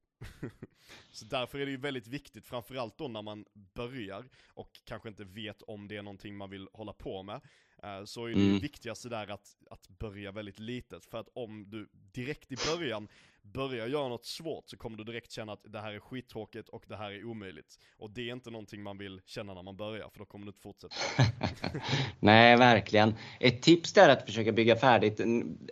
så 1.10 1.24
därför 1.24 1.58
är 1.58 1.66
det 1.66 1.70
ju 1.70 1.76
väldigt 1.76 2.06
viktigt, 2.06 2.46
framförallt 2.46 2.98
då 2.98 3.08
när 3.08 3.22
man 3.22 3.44
börjar 3.74 4.28
och 4.48 4.70
kanske 4.84 5.08
inte 5.08 5.24
vet 5.24 5.62
om 5.62 5.88
det 5.88 5.96
är 5.96 6.02
någonting 6.02 6.36
man 6.36 6.50
vill 6.50 6.68
hålla 6.72 6.92
på 6.92 7.22
med. 7.22 7.40
Eh, 7.82 8.04
så 8.04 8.26
är 8.26 8.28
det 8.28 8.34
mm. 8.34 8.58
viktigaste 8.58 9.08
där 9.08 9.30
att, 9.30 9.56
att 9.70 9.88
börja 9.88 10.32
väldigt 10.32 10.58
litet. 10.58 11.04
För 11.04 11.18
att 11.18 11.28
om 11.34 11.70
du 11.70 11.88
direkt 12.12 12.52
i 12.52 12.56
början 12.76 13.08
börjar 13.42 13.86
göra 13.86 14.08
något 14.08 14.26
svårt 14.26 14.68
så 14.68 14.76
kommer 14.76 14.96
du 14.96 15.04
direkt 15.04 15.32
känna 15.32 15.52
att 15.52 15.60
det 15.64 15.80
här 15.80 15.92
är 15.92 16.00
skittråkigt 16.00 16.68
och 16.68 16.84
det 16.88 16.96
här 16.96 17.10
är 17.10 17.24
omöjligt. 17.24 17.78
Och 17.98 18.10
det 18.10 18.28
är 18.28 18.32
inte 18.32 18.50
någonting 18.50 18.82
man 18.82 18.98
vill 18.98 19.20
känna 19.26 19.54
när 19.54 19.62
man 19.62 19.76
börjar, 19.76 20.08
för 20.08 20.18
då 20.18 20.24
kommer 20.24 20.44
du 20.44 20.48
inte 20.48 20.60
fortsätta. 20.60 20.94
Nej, 22.20 22.56
verkligen. 22.56 23.14
Ett 23.40 23.62
tips 23.62 23.96
är 23.96 24.08
att 24.08 24.26
försöka 24.26 24.52
bygga 24.52 24.76
färdigt, 24.76 25.20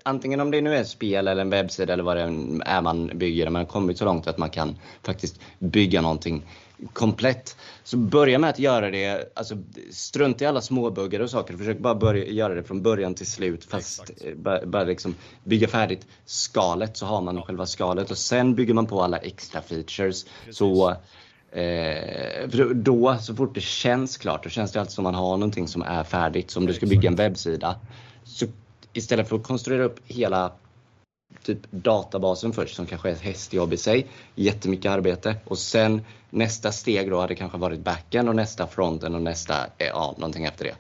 antingen 0.05 0.41
om 0.41 0.51
det 0.51 0.61
nu 0.61 0.75
är 0.75 0.81
ett 0.81 0.89
spel 0.89 1.29
eller 1.29 1.43
en 1.43 1.51
webbsida 1.51 1.93
eller 1.93 2.03
vad 2.03 2.17
det 2.17 2.23
är 2.67 2.83
man 2.83 3.19
bygger, 3.19 3.51
man 3.51 3.63
har 3.63 3.71
kommit 3.71 3.99
så 3.99 4.05
långt 4.05 4.27
att 4.27 4.39
man 4.39 4.51
kan 4.51 4.77
faktiskt 5.03 5.41
bygga 5.59 6.01
någonting 6.01 6.43
komplett. 6.93 7.57
Så 7.85 7.97
börja 7.97 8.39
med 8.39 8.51
att 8.51 8.59
göra 8.59 8.91
det, 8.91 9.33
alltså 9.35 9.57
strunt 9.91 10.43
i 10.43 10.47
alla 10.47 10.61
småbuggar 10.61 11.21
och 11.21 11.31
saker. 11.31 11.57
Försök 11.57 11.79
bara 11.79 11.95
börja 11.95 12.25
göra 12.25 12.55
det 12.55 12.63
från 12.63 12.83
början 12.83 13.15
till 13.15 13.27
slut. 13.27 13.65
Fast 13.65 14.13
bara, 14.37 14.67
bara 14.67 14.85
liksom 14.85 15.15
bygga 15.45 15.69
färdigt 15.69 16.07
skalet 16.25 16.97
så 16.97 17.07
har 17.07 17.21
man 17.21 17.37
ja. 17.37 17.43
själva 17.43 17.67
skalet 17.67 18.11
och 18.11 18.19
sen 18.19 18.55
bygger 18.55 18.75
man 18.75 18.87
på 18.87 19.03
alla 19.03 19.19
extra 19.19 19.63
features. 19.63 20.25
Precis. 20.25 20.57
Så 20.57 20.97
Eh, 21.53 22.49
då, 22.75 23.19
så 23.21 23.35
fort 23.35 23.55
det 23.55 23.61
känns 23.61 24.17
klart, 24.17 24.45
då 24.45 24.51
känns 24.51 24.73
det 24.73 24.81
alltid 24.81 24.93
som 24.93 25.05
man 25.05 25.15
har 25.15 25.37
någonting 25.37 25.69
som 25.69 25.83
är 25.83 26.05
färdigt. 26.05 26.51
Så 26.51 26.61
om 26.61 26.67
du 26.67 26.75
ska 26.75 26.87
bygga 26.87 27.09
en 27.09 27.17
webbsida, 27.17 27.77
så 28.25 28.47
istället 28.93 29.29
för 29.29 29.37
att 29.37 29.43
konstruera 29.43 29.85
upp 29.85 30.01
hela 30.05 30.53
typ 31.55 31.71
databasen 31.71 32.53
först 32.53 32.77
som 32.77 32.87
kanske 32.87 33.09
är 33.09 33.13
ett 33.13 33.21
hästjobb 33.21 33.73
i 33.73 33.77
sig. 33.77 34.07
Jättemycket 34.35 34.91
arbete 34.91 35.37
och 35.45 35.59
sen 35.59 36.03
nästa 36.31 36.73
steg 36.73 37.11
då 37.11 37.21
hade 37.21 37.35
kanske 37.35 37.59
varit 37.59 37.81
backen 37.81 38.29
och 38.29 38.37
nästa 38.37 38.67
fronten 38.67 39.15
och 39.15 39.23
nästa, 39.23 39.55
ja 39.79 40.15
någonting 40.19 40.45
efter 40.45 40.65
det. 40.65 40.75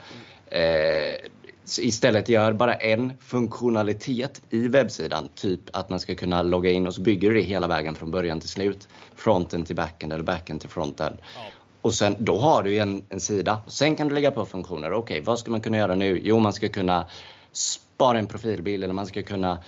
Eh, 0.59 1.31
istället 1.79 2.29
gör 2.29 2.53
bara 2.53 2.75
en 2.75 3.13
funktionalitet 3.21 4.43
i 4.51 4.69
webbsidan, 4.69 5.29
typ 5.35 5.61
att 5.73 5.91
man 5.91 6.01
ska 6.01 6.15
kunna 6.15 6.43
logga 6.43 6.71
in 6.71 6.87
och 6.87 6.95
så 6.95 7.01
bygger 7.01 7.29
du 7.29 7.35
det 7.35 7.43
hela 7.43 7.67
vägen 7.67 7.95
från 7.95 8.11
början 8.11 8.41
till 8.41 8.49
slut. 8.49 8.89
Fronten 9.15 9.65
till 9.65 9.77
backen 9.77 10.13
eller 10.13 10.25
backen 10.25 10.59
till 10.59 10.69
fronten. 10.69 11.17
Ja. 11.35 11.41
Och 11.83 11.95
sen, 11.95 12.17
då 12.19 12.39
har 12.39 12.63
du 12.63 12.79
en, 12.79 13.03
en 13.09 13.21
sida. 13.21 13.63
Sen 13.67 13.97
kan 13.97 14.09
du 14.09 14.15
lägga 14.15 14.31
på 14.31 14.47
funktioner. 14.47 14.93
Okej, 14.93 15.15
okay, 15.15 15.25
vad 15.25 15.39
ska 15.39 15.51
man 15.51 15.61
kunna 15.61 15.77
göra 15.77 15.95
nu? 15.95 16.21
Jo, 16.25 16.39
man 16.39 16.53
ska 16.53 16.69
kunna 16.69 17.07
spara 17.53 18.19
en 18.19 18.27
profilbild 18.27 18.85
eller 18.85 18.95
man 18.95 19.07
ska 19.07 19.23
kunna 19.23 19.53
eh, 19.53 19.59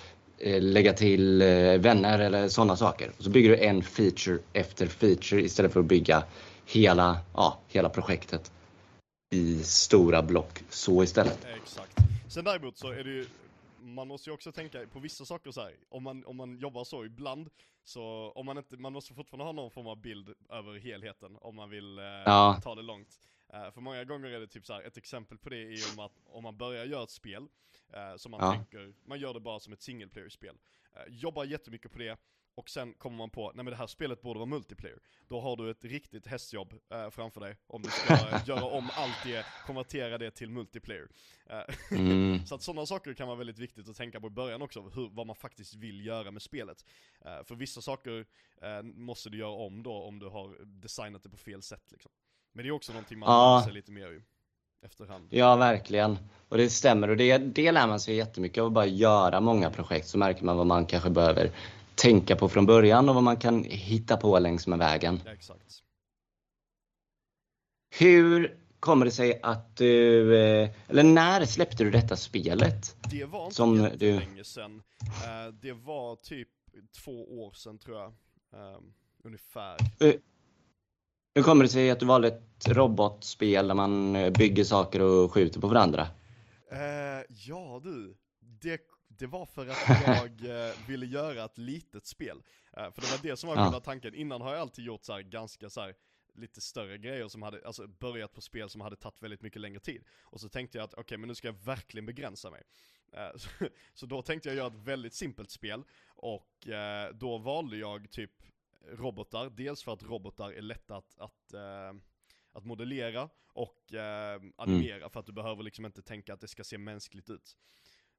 lägga 0.43 0.93
till 0.93 1.43
eh, 1.43 1.49
vänner 1.79 2.19
eller 2.19 2.49
sådana 2.49 2.77
saker. 2.77 3.13
Och 3.19 3.25
så 3.25 3.31
bygger 3.31 3.49
du 3.51 3.57
en 3.57 3.83
feature 3.83 4.39
efter 4.53 4.87
feature 4.87 5.43
istället 5.43 5.73
för 5.73 5.81
att 5.81 5.87
bygga 5.87 6.25
hela, 6.67 7.21
ja, 7.35 7.59
hela 7.69 7.89
projektet 7.89 8.53
i 9.35 9.63
stora 9.63 10.23
block 10.23 10.63
så 10.69 11.03
istället. 11.03 11.47
Exakt. 11.63 11.97
Sen 12.29 12.45
däremot 12.45 12.79
så 12.79 12.91
är 12.93 13.05
det 13.05 13.11
ju, 13.11 13.27
man 13.81 14.09
måste 14.09 14.31
ju 14.31 14.35
också 14.35 14.53
tänka 14.53 14.79
på 14.93 14.99
vissa 14.99 15.25
saker 15.25 15.51
så 15.51 15.61
här. 15.61 15.73
om 15.91 16.03
man, 16.03 16.25
om 16.25 16.37
man 16.37 16.59
jobbar 16.59 16.85
så 16.85 17.05
ibland, 17.05 17.49
så 17.85 18.33
om 18.35 18.47
man 18.47 18.59
inte, 18.59 18.77
man 18.77 18.93
måste 18.93 19.15
fortfarande 19.15 19.45
ha 19.45 19.53
någon 19.53 19.71
form 19.71 19.87
av 19.87 20.01
bild 20.01 20.29
över 20.51 20.79
helheten 20.79 21.37
om 21.41 21.57
man 21.57 21.71
vill 21.71 21.99
eh, 21.99 22.05
Ja. 22.05 22.61
ta 22.63 22.75
det 22.75 22.83
långt. 22.83 23.09
Eh, 23.53 23.71
för 23.71 23.81
många 23.81 24.05
gånger 24.05 24.31
är 24.31 24.41
det 24.41 24.47
typ 24.47 24.67
så 24.67 24.73
här, 24.73 24.83
ett 24.83 24.97
exempel 24.97 25.39
på 25.39 25.49
det 25.49 25.57
är 25.59 25.93
om 25.93 25.99
att 25.99 26.13
om 26.27 26.43
man 26.43 26.57
börjar 26.57 26.85
göra 26.85 27.03
ett 27.03 27.11
spel, 27.11 27.47
eh, 27.93 28.17
som 28.17 28.31
man 28.31 28.41
Ja. 28.41 28.53
tänker, 28.53 28.95
man 29.05 29.19
gör 29.21 29.35
det 29.35 29.41
bara 29.41 29.61
som 29.61 29.73
ett 29.73 29.83
single 29.83 30.09
player-spel. 30.09 30.57
Eh, 30.95 31.03
jobbar 31.15 31.45
jättemycket 31.45 31.93
på 31.93 31.99
det, 31.99 32.17
och 32.55 32.71
sen 32.71 32.95
kommer 32.95 33.17
man 33.17 33.31
på, 33.31 33.53
nej 33.55 33.65
men 33.65 33.71
det 33.71 33.77
här 33.77 33.87
spelet 33.87 34.23
borde 34.23 34.39
vara 34.39 34.47
multiplayer. 34.49 34.99
Då 35.29 35.41
har 35.41 35.57
du 35.57 35.71
ett 35.71 35.85
riktigt 35.85 36.27
hästjobb 36.27 36.75
eh, 36.91 37.11
framför 37.11 37.41
dig, 37.41 37.57
om 37.67 37.83
du 37.83 37.91
ska 37.91 38.15
göra 38.47 38.65
om 38.65 38.91
allt 38.93 39.25
det, 39.25 39.47
konvertera 39.67 40.19
det 40.19 40.31
till 40.31 40.51
multiplayer. 40.51 41.09
Eh, 41.47 41.63
Mm. 41.91 42.39
så 42.47 42.55
att 42.55 42.63
sådana 42.63 42.87
saker 42.87 43.15
kan 43.15 43.27
vara 43.29 43.39
väldigt 43.39 43.59
viktigt 43.59 43.89
att 43.89 43.97
tänka 43.97 44.21
på 44.21 44.27
i 44.27 44.31
början 44.31 44.63
också, 44.63 44.81
hur, 44.83 45.09
vad 45.11 45.27
man 45.27 45.37
faktiskt 45.37 45.75
vill 45.75 46.07
göra 46.07 46.31
med 46.31 46.43
spelet. 46.43 46.85
Eh, 47.21 47.45
för 47.45 47.55
vissa 47.55 47.81
saker 47.81 48.27
måste 48.83 49.31
du 49.31 49.39
göra 49.39 49.51
om 49.51 49.83
då, 49.83 49.93
om 49.93 50.19
du 50.19 50.27
har 50.29 50.65
designat 50.65 51.23
det 51.23 51.29
på 51.31 51.37
fel 51.37 51.63
sätt 51.63 51.93
liksom. 51.93 52.13
Men 52.53 52.63
det 52.65 52.69
är 52.69 52.73
också 52.73 52.93
någonting 52.93 53.19
man 53.19 53.29
Ja. 53.29 53.57
lär 53.59 53.65
sig 53.65 53.73
lite 53.75 53.93
mer 53.93 54.13
i 54.13 54.23
efterhand. 54.87 55.27
Ja, 55.31 55.57
verkligen. 55.57 56.19
Och 56.49 56.57
det 56.57 56.71
stämmer 56.71 57.09
och 57.11 57.17
det, 57.17 57.39
det 57.39 57.73
lär 57.73 57.87
man 57.87 58.01
sig 58.01 58.15
jättemycket 58.17 58.61
av 58.61 58.67
att 58.67 58.73
bara 58.73 58.87
göra 58.87 59.41
många 59.41 59.71
projekt 59.71 60.09
så 60.09 60.19
märker 60.19 60.45
man 60.45 60.57
vad 60.57 60.67
man 60.67 60.87
kanske 60.87 61.11
behöver 61.11 61.51
tänka 61.95 62.37
på 62.37 62.49
från 62.49 62.67
början 62.67 63.09
och 63.09 63.15
vad 63.15 63.25
man 63.25 63.37
kan 63.37 63.65
hitta 63.65 64.17
på 64.17 64.39
längs 64.39 64.67
med 64.67 64.79
vägen. 64.79 65.21
Ja, 65.25 65.33
exakt. 65.33 65.83
Hur 67.99 68.59
kommer 68.81 69.05
det 69.05 69.11
sig 69.11 69.41
att 69.43 69.77
du, 69.77 70.37
eh, 70.37 70.71
eller 70.89 71.03
när 71.03 71.45
släppte 71.45 71.85
du 71.85 71.91
detta 71.91 72.17
spelet? 72.17 72.97
Det 73.11 73.25
var 73.25 73.45
inte 73.45 73.55
Som 73.55 73.81
jättelänge 73.83 74.45
sedan. 74.45 74.83
Eh, 75.03 75.55
det 75.63 75.73
var 75.73 76.17
typ 76.17 76.49
två 77.05 77.45
år 77.45 77.53
sedan 77.53 77.79
tror 77.79 77.97
jag. 77.99 78.13
Eh, 78.53 78.79
ungefär. 79.25 79.77
Hur 81.35 81.43
kommer 81.43 81.65
det 81.65 81.69
sig 81.71 81.91
att 81.91 82.01
du 82.01 82.07
valde 82.07 82.29
ett 82.29 82.69
robotspel 82.69 83.69
där 83.69 83.75
man 83.75 84.17
eh, 84.17 84.31
bygger 84.31 84.65
saker 84.65 85.01
och 85.03 85.33
skjuter 85.33 85.61
på 85.61 85.67
varandra? 85.69 86.09
Eh, 86.71 87.25
ja 87.29 87.81
du, 87.85 88.17
det, 88.41 88.81
det 89.09 89.27
var 89.27 89.47
för 89.47 89.67
att 89.69 89.79
jag 90.07 90.27
eh, 90.69 90.75
ville 90.89 91.07
göra 91.07 91.45
ett 91.45 91.59
litet 91.59 92.07
spel. 92.07 92.43
Eh, 92.77 92.91
för 92.93 93.01
det 93.01 93.11
var 93.11 93.31
det 93.31 93.37
som 93.37 93.49
var 93.49 93.57
Ja. 93.57 93.63
själva 93.65 93.81
tanken. 93.81 94.15
Innan 94.15 94.41
har 94.41 94.53
jag 94.53 94.61
alltid 94.61 94.85
gjort 94.85 95.05
så 95.05 95.13
här 95.13 95.21
ganska 95.23 95.71
så 95.71 95.81
här 95.81 95.95
lite 96.35 96.61
större 96.61 96.99
grejer 96.99 97.29
som 97.29 97.43
hade, 97.43 97.67
alltså 97.67 97.87
börjat 97.87 98.33
på 98.35 98.41
spel 98.41 98.69
som 98.69 98.81
hade 98.81 98.97
tagit 98.97 99.23
väldigt 99.23 99.43
mycket 99.43 99.61
längre 99.61 99.81
tid. 99.81 100.03
Och 100.25 100.41
så 100.41 100.49
tänkte 100.49 100.79
jag 100.79 100.85
att 100.85 100.95
okej, 100.95 101.19
men 101.19 101.29
nu 101.29 101.35
ska 101.35 101.49
jag 101.49 101.65
verkligen 101.65 102.07
begränsa 102.07 102.51
mig. 102.51 102.63
Så, 103.37 103.49
så 103.95 104.07
då 104.07 104.23
tänkte 104.23 104.49
jag 104.49 104.57
göra 104.57 104.67
ett 104.67 104.75
väldigt 104.85 105.15
simpelt 105.15 105.51
spel. 105.51 105.83
Och 106.09 106.69
då 107.15 107.39
valde 107.39 107.77
jag 107.77 108.11
typ 108.11 108.31
robotar, 108.89 109.51
dels 109.51 109.83
för 109.83 109.93
att 109.93 110.03
robotar 110.03 110.51
är 110.53 110.63
lätta 110.63 110.97
att, 110.97 111.19
att 111.19 111.55
eh, 111.55 111.93
att 112.53 112.65
modellera 112.65 113.29
och 113.53 113.95
eh, 113.95 114.41
animera 114.57 115.11
för 115.11 115.21
att 115.21 115.27
du 115.27 115.33
behöver 115.33 115.63
liksom 115.63 115.87
inte 115.87 116.03
tänka 116.03 116.35
att 116.35 116.41
det 116.41 116.49
ska 116.49 116.65
se 116.65 116.79
mänskligt 116.79 117.31
ut. 117.31 117.57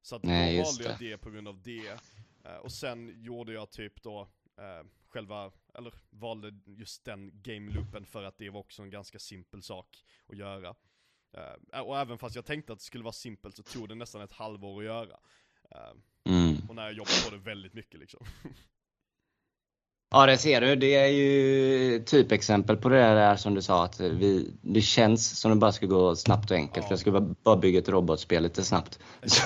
Så 0.02 0.16
att 0.16 0.22
Nej, 0.22 0.56
då 0.58 0.62
valde 0.64 0.84
jag 0.84 0.98
det. 0.98 1.18
på 1.18 1.30
grund 1.30 1.48
av 1.48 1.62
det. 1.62 1.88
Eh, 2.44 2.56
och 2.56 2.72
sen 2.72 3.22
gjorde 3.22 3.52
jag 3.52 3.70
typ 3.70 4.02
då 4.02 4.20
eh, 4.58 4.86
själva, 5.06 5.52
eller 5.74 5.94
valde 6.10 6.60
just 6.66 7.04
den 7.04 7.42
game 7.42 7.70
loopen 7.72 8.06
för 8.06 8.22
att 8.22 8.38
det 8.38 8.50
var 8.50 8.60
också 8.60 8.82
en 8.82 8.90
ganska 8.90 9.18
simpel 9.18 9.62
sak 9.62 10.04
att 10.26 10.36
göra. 10.36 10.74
Eh, 11.72 11.80
och 11.80 11.98
även 11.98 12.18
fast 12.18 12.36
jag 12.36 12.44
tänkte 12.44 12.72
att 12.72 12.78
det 12.78 12.84
skulle 12.84 13.04
vara 13.04 13.12
simpelt 13.12 13.56
så 13.56 13.62
tog 13.62 13.88
det 13.88 13.94
nästan 13.94 14.20
ett 14.22 14.32
halvår 14.32 14.78
att 14.80 14.84
göra. 14.86 15.20
Eh, 15.70 15.92
Mm. 16.26 16.56
och 16.68 16.74
när 16.74 16.82
jag 16.82 16.92
jobbade 16.92 17.20
på 17.24 17.30
det 17.30 17.42
väldigt 17.42 17.74
mycket 17.74 18.00
liksom. 18.00 18.26
Ja, 20.10 20.26
det 20.26 20.38
ser 20.38 20.60
du. 20.60 20.76
Det 20.76 20.94
är 20.94 21.06
ju 21.08 22.04
typexempel 22.04 22.76
på 22.76 22.88
det 22.88 22.96
där 22.96 23.36
som 23.36 23.54
du 23.54 23.62
sa 23.62 23.84
att 23.84 24.00
vi, 24.00 24.54
det 24.62 24.80
känns 24.80 25.40
som 25.40 25.50
det 25.50 25.56
bara 25.56 25.72
ska 25.72 25.86
gå 25.86 26.16
snabbt 26.16 26.50
och 26.50 26.56
enkelt. 26.56 26.86
Ja. 26.86 26.92
Jag 26.92 26.98
skulle 26.98 27.20
bara- 27.20 27.56
bygga 27.56 27.78
ett 27.78 27.88
robotspel 27.88 28.42
lite 28.42 28.64
snabbt. 28.64 28.98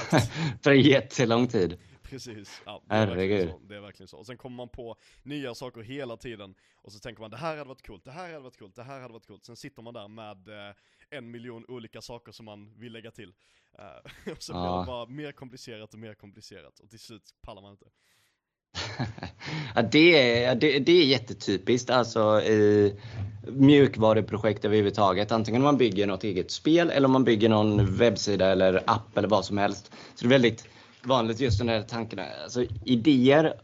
För 0.63 0.73
jättelång 0.73 1.47
tid. 1.47 1.79
Precis, 2.03 2.63
ja, 2.67 2.83
det 2.89 2.95
är, 2.95 3.07
verkligen 3.07 3.49
så, 3.49 3.59
det 3.69 3.77
är 3.77 3.81
verkligen 3.81 4.09
så. 4.09 4.17
Och 4.19 4.27
sen 4.27 4.37
kommer 4.37 4.57
man 4.57 4.69
på 4.69 4.97
nya 5.23 5.55
saker 5.55 5.81
hela 5.81 6.17
tiden 6.17 6.55
och 6.83 6.93
så 6.93 6.99
tänker 6.99 7.21
man 7.21 7.31
det 7.31 7.37
här 7.37 7.57
hade 7.57 7.69
varit 7.69 7.87
coolt, 7.87 8.05
det 8.05 8.11
här 8.11 8.27
hade 8.33 8.39
varit 8.39 8.59
coolt, 8.59 8.75
det 8.77 8.83
här 8.83 9.01
hade 9.01 9.13
varit 9.13 9.27
coolt. 9.27 9.45
Sen 9.45 9.57
sitter 9.57 9.83
man 9.83 9.95
där 9.95 10.09
med 10.09 10.49
eh, 10.49 10.75
en 11.11 11.31
miljon 11.31 11.65
olika 11.69 12.01
saker 12.01 12.33
som 12.33 12.45
man 12.47 12.75
vill 12.79 12.93
lägga 12.93 13.11
till. 13.11 13.33
Eh, 13.79 14.33
och 14.33 14.43
så 14.43 14.53
blir 14.53 14.63
Ja. 14.63 14.81
det 14.81 14.87
bara 14.87 15.07
mer 15.07 15.33
komplicerat 15.33 15.95
och 15.95 16.01
mer 16.01 16.15
komplicerat 16.15 16.81
och 16.81 16.91
till 16.91 16.99
slut 17.01 17.23
pallar 17.43 17.63
man 17.63 17.71
inte. 17.71 17.87
Ja, 19.75 19.83
det, 19.83 20.45
är, 20.45 20.55
det, 20.55 20.79
det 20.79 20.93
är 20.93 21.05
jättetypiskt 21.05 21.91
alltså 21.91 22.41
i 22.41 22.95
mjukvaruprojekt 23.47 24.65
överhuvudtaget. 24.65 25.33
Antingen 25.33 25.61
om 25.61 25.65
man 25.65 25.77
bygger 25.77 26.07
något 26.07 26.25
eget 26.25 26.51
spel 26.51 26.91
eller 26.91 27.07
om 27.07 27.13
man 27.13 27.25
bygger 27.25 27.49
någon 27.49 27.97
webbsida 27.97 28.47
eller 28.47 28.83
app 28.87 29.19
eller 29.19 29.29
vad 29.29 29.45
som 29.45 29.59
helst. 29.59 29.91
Så 30.15 30.25
det 30.25 30.27
är 30.27 30.29
väldigt 30.29 30.65
vanligt 31.03 31.41
just 31.41 31.59
den 31.59 31.67
där 31.67 31.83
tanken, 31.83 32.21
alltså 32.43 32.65
idéer 32.85 33.55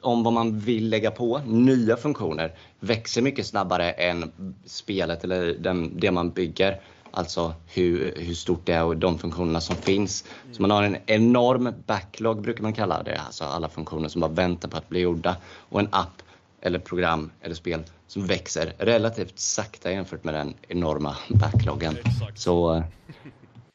om 0.00 0.22
vad 0.22 0.32
man 0.32 0.58
vill 0.58 0.88
lägga 0.88 1.10
på, 1.10 1.38
nya 1.46 1.96
funktioner, 1.96 2.54
växer 2.80 3.22
mycket 3.22 3.46
snabbare 3.46 3.90
än 3.90 4.32
spelet 4.66 5.24
eller 5.24 5.54
den, 5.58 6.00
det 6.00 6.10
man 6.10 6.30
bygger. 6.30 6.80
Alltså 7.10 7.54
hur, 7.66 8.14
hur 8.16 8.34
stort 8.34 8.66
det 8.66 8.72
är 8.72 8.84
och 8.84 8.96
de 8.96 9.18
funktionerna 9.18 9.60
som 9.60 9.76
finns. 9.76 10.24
Så 10.52 10.62
man 10.62 10.70
har 10.70 10.82
en 10.82 10.96
enorm 11.06 11.74
backlog 11.86 12.42
brukar 12.42 12.62
man 12.62 12.72
kalla 12.72 13.02
det, 13.02 13.16
alltså 13.16 13.44
alla 13.44 13.68
funktioner 13.68 14.08
som 14.08 14.20
bara 14.20 14.30
väntar 14.30 14.68
på 14.68 14.76
att 14.76 14.88
bli 14.88 15.00
gjorda. 15.00 15.36
Och 15.68 15.80
en 15.80 15.88
app 15.92 16.22
eller 16.60 16.78
program 16.78 17.30
eller 17.40 17.54
spel 17.54 17.82
som 18.06 18.26
växer 18.26 18.72
relativt 18.78 19.38
sakta 19.38 19.92
jämfört 19.92 20.24
med 20.24 20.34
den 20.34 20.54
enorma 20.68 21.16
backloggen. 21.28 21.96
Exakt. 21.96 22.38
Så, 22.38 22.74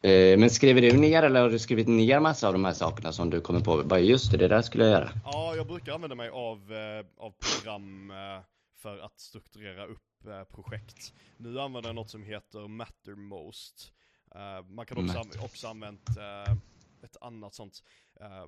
eh, 0.02 0.38
men 0.38 0.50
skriver 0.50 0.82
du 0.82 0.98
ner 0.98 1.24
eller 1.24 1.42
har 1.42 1.50
du 1.50 1.60
skrivit 1.60 1.88
ner 1.88 2.20
massa 2.20 2.48
av 2.48 2.54
de 2.54 2.66
här 2.66 2.74
sakerna 2.74 3.12
som 3.12 3.30
du 3.30 3.42
kommer 3.42 3.60
på? 3.60 3.84
Bara 3.84 4.00
just 4.00 4.32
det, 4.32 4.38
det 4.38 4.48
där 4.48 4.62
skulle 4.62 4.84
jag 4.84 4.92
göra. 4.92 5.10
Ja, 5.26 5.56
jag 5.56 5.68
brukar 5.68 5.94
använda 5.94 6.16
mig 6.16 6.30
av, 6.30 6.58
eh, 6.58 7.26
av 7.26 7.34
program 7.40 8.12
eh, 8.12 8.44
för 8.82 9.00
att 9.00 9.20
strukturera 9.20 9.86
upp 9.86 10.13
projekt. 10.52 11.14
Nu 11.38 11.60
använder 11.60 11.90
jag 11.90 11.96
något 11.96 12.10
som 12.10 12.24
heter 12.24 12.68
Mattermost. 12.68 13.94
Eh, 14.36 14.64
man 14.66 14.86
kan 14.86 14.98
också, 14.98 15.18
Matter. 15.18 15.40
an- 15.40 15.46
också 15.46 15.68
använt 15.68 16.18
eh, 16.18 16.56
ett 17.04 17.18
annat 17.22 17.54
sånt, 17.54 17.84
eh, 18.20 18.46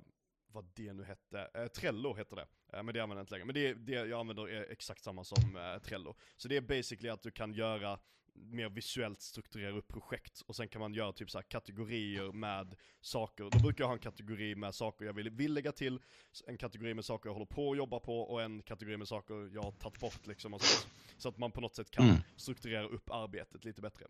vad 0.48 0.66
det 0.74 0.94
nu 0.94 1.04
hette, 1.04 1.70
Trello 1.76 2.16
heter 2.16 2.36
det. 2.36 2.48
Men 2.84 2.86
det 2.94 3.00
använder 3.00 3.16
jag 3.16 3.24
inte 3.24 3.34
längre. 3.34 3.46
Men 3.46 3.56
det, 3.56 3.74
det 3.74 3.92
jag 3.92 4.20
använder 4.20 4.50
är 4.50 4.72
exakt 4.72 5.04
samma 5.04 5.24
som 5.24 5.80
Trello. 5.84 6.16
Så 6.38 6.48
det 6.48 6.58
är 6.58 6.62
basically 6.62 7.10
att 7.10 7.22
du 7.22 7.32
kan 7.32 7.54
göra 7.54 8.00
mer 8.36 8.70
visuellt 8.70 9.22
strukturera 9.22 9.78
upp 9.78 9.88
projekt 9.88 10.42
och 10.46 10.56
sen 10.56 10.68
kan 10.68 10.82
man 10.82 10.94
göra 10.94 11.12
typ 11.14 11.32
så 11.32 11.42
kategorier 11.42 12.32
med 12.32 12.76
saker. 13.02 13.50
Då 13.52 13.60
brukar 13.60 13.84
jag 13.84 13.88
ha 13.88 13.94
en 13.94 14.00
kategori 14.00 14.56
med 14.56 14.76
saker 14.76 15.06
jag 15.06 15.14
vill, 15.14 15.30
vill 15.30 15.54
lägga 15.54 15.72
till, 15.72 16.00
en 16.48 16.58
kategori 16.58 16.94
med 16.94 17.06
saker 17.06 17.30
jag 17.30 17.34
håller 17.34 17.46
på 17.46 17.72
att 17.72 17.78
jobba 17.78 18.00
på 18.00 18.20
och 18.20 18.42
en 18.42 18.62
kategori 18.62 18.98
med 18.98 19.08
saker 19.08 19.50
jag 19.54 19.62
har 19.64 19.72
tagit 19.72 20.00
bort 20.00 20.28
liksom 20.28 20.54
och 20.54 20.62
sånt. 20.62 20.94
Så 21.18 21.30
att 21.30 21.38
man 21.38 21.52
på 21.52 21.62
något 21.62 21.76
sätt 21.76 21.92
kan 21.92 22.06
Mm. 22.06 22.18
strukturera 22.36 22.88
upp 22.88 23.10
arbetet 23.10 23.66
lite 23.66 23.82
bättre. 23.82 24.06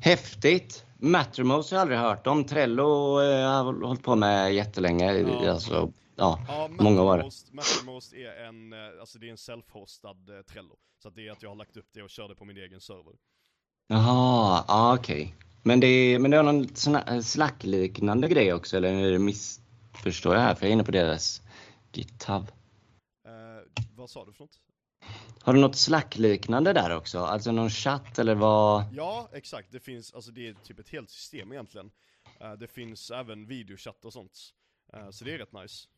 Häftigt! 0.00 0.84
Mattermost 0.98 1.70
har 1.70 1.76
jag 1.78 1.82
aldrig 1.82 1.98
hört 1.98 2.26
om. 2.26 2.44
Trello 2.44 3.20
eh, 3.20 3.48
har 3.48 3.56
jag 3.56 3.64
hållit 3.64 4.02
på 4.02 4.16
med 4.16 4.54
jättelänge. 4.54 5.12
Ja. 5.12 5.50
Alltså, 5.50 5.92
ja. 6.16 6.44
Ja, 6.48 6.68
Många 6.68 7.02
år. 7.02 7.16
Mattermost, 7.16 7.52
Mattermost 7.52 8.12
är 8.12 8.44
en, 8.44 8.72
eh, 8.72 9.00
alltså 9.00 9.18
det 9.18 9.26
är 9.26 9.30
en 9.30 9.36
self-hostad 9.36 10.38
eh, 10.38 10.42
Trello. 10.42 10.76
Så 11.02 11.10
det 11.10 11.28
är 11.28 11.32
att 11.32 11.42
jag 11.42 11.50
har 11.50 11.56
lagt 11.56 11.76
upp 11.76 11.88
det 11.92 12.02
och 12.02 12.10
kör 12.10 12.28
det 12.28 12.34
på 12.34 12.44
min 12.44 12.56
egen 12.56 12.80
server. 12.80 13.14
Jaha, 13.86 14.64
ah, 14.68 14.94
okej. 14.94 15.34
Men, 15.62 15.80
det, 15.80 16.18
men 16.18 16.30
det 16.30 16.36
är 16.36 16.42
någon 16.42 16.66
här 16.94 17.20
Slack-liknande 17.20 18.28
grej 18.28 18.52
också, 18.52 18.76
eller 18.76 19.18
missförstår 19.18 20.34
jag 20.34 20.42
här? 20.42 20.54
För 20.54 20.66
jag 20.66 20.68
är 20.68 20.72
inne 20.72 20.84
på 20.84 20.90
deras 20.90 21.42
GitHub. 21.92 22.52
Eh, 23.26 23.82
vad 23.96 24.10
sa 24.10 24.24
du 24.24 24.32
för 24.32 24.44
något? 24.44 24.58
Har 25.42 25.54
du 25.54 25.60
något 25.60 25.76
Slack-liknande 25.76 26.72
där 26.72 26.96
också? 26.96 27.18
Alltså 27.18 27.52
någon 27.52 27.70
chatt 27.70 28.18
eller 28.18 28.34
vad? 28.34 28.84
Ja, 28.92 29.28
exakt. 29.32 29.72
Det 29.72 29.80
finns, 29.80 30.14
alltså 30.14 30.30
det 30.30 30.48
är 30.48 30.54
typ 30.54 30.78
ett 30.78 30.88
helt 30.88 31.10
system 31.10 31.52
egentligen. 31.52 31.90
Eh, 32.40 32.52
det 32.52 32.68
finns 32.68 33.10
även 33.10 33.46
videochatt 33.46 34.04
och 34.04 34.12
sånt. 34.12 34.38
Eh, 34.92 35.10
så 35.10 35.24
det 35.24 35.34
är 35.34 35.38
rätt 35.38 35.52
nice. 35.52 35.88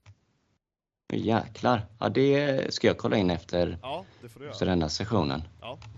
Jäklar. 1.12 1.86
Ja, 2.00 2.08
det 2.08 2.74
ska 2.74 2.86
jag 2.86 2.98
kolla 2.98 3.16
in 3.16 3.30
efter, 3.30 3.78
Ja, 3.82 4.04
efter 4.24 4.40
göra. 4.40 4.64
denna 4.64 4.88
sessionen. 4.88 5.42
Ja. 5.60 5.78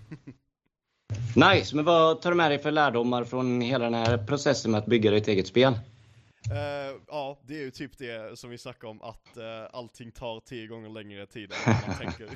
Nice, 1.36 1.76
men 1.76 1.84
vad 1.84 2.22
tar 2.22 2.30
du 2.30 2.36
med 2.36 2.50
dig 2.50 2.58
för 2.58 2.70
lärdomar 2.70 3.24
från 3.24 3.60
hela 3.60 3.84
den 3.84 3.94
här 3.94 4.18
processen 4.26 4.70
med 4.70 4.78
att 4.78 4.86
bygga 4.86 5.10
ditt 5.10 5.28
eget 5.28 5.46
spel? 5.46 5.72
Uh, 5.72 7.00
ja, 7.06 7.38
det 7.42 7.54
är 7.54 7.60
ju 7.62 7.70
typ 7.70 7.98
det 7.98 8.38
som 8.38 8.50
vi 8.50 8.58
snackar 8.58 8.88
om, 8.88 9.02
att 9.02 9.36
uh, 9.36 9.44
allting 9.72 10.12
tar 10.12 10.40
tio 10.40 10.66
gånger 10.66 10.88
längre 10.88 11.26
tid 11.26 11.52
än 11.52 11.58
vad 11.66 11.88
man 11.88 11.96
tänker. 11.98 12.30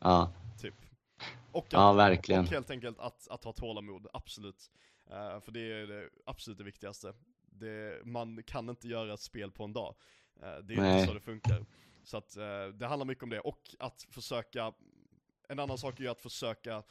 ja. 0.00 0.32
Typ. 0.60 0.74
Och, 1.52 1.64
att, 1.66 1.72
ja, 1.72 1.92
verkligen. 1.92 2.44
och 2.44 2.50
helt 2.50 2.70
enkelt 2.70 2.98
att, 2.98 3.28
att 3.30 3.44
ha 3.44 3.52
tålamod, 3.52 4.06
absolut. 4.12 4.70
Uh, 5.10 5.40
för 5.40 5.52
det 5.52 5.60
är 5.60 5.86
det 5.86 6.08
absolut 6.26 6.58
det 6.58 6.64
viktigaste. 6.64 7.12
Det, 7.60 8.06
man 8.06 8.42
kan 8.42 8.68
inte 8.68 8.88
göra 8.88 9.14
ett 9.14 9.20
spel 9.20 9.50
på 9.50 9.64
en 9.64 9.72
dag. 9.72 9.94
det 10.40 10.74
är 10.74 10.80
Nej. 10.80 10.94
inte 10.94 11.06
så 11.06 11.14
det 11.14 11.20
funkar. 11.20 11.64
Så 12.04 12.16
att 12.16 12.34
det 12.74 12.86
handlar 12.86 13.04
mycket 13.04 13.22
om 13.22 13.30
det, 13.30 13.40
och 13.40 13.74
att 13.78 14.06
försöka, 14.10 14.72
en 15.48 15.58
annan 15.58 15.78
sak 15.78 16.00
är 16.00 16.04
ju 16.04 16.10
att 16.10 16.20
försöka 16.20 16.82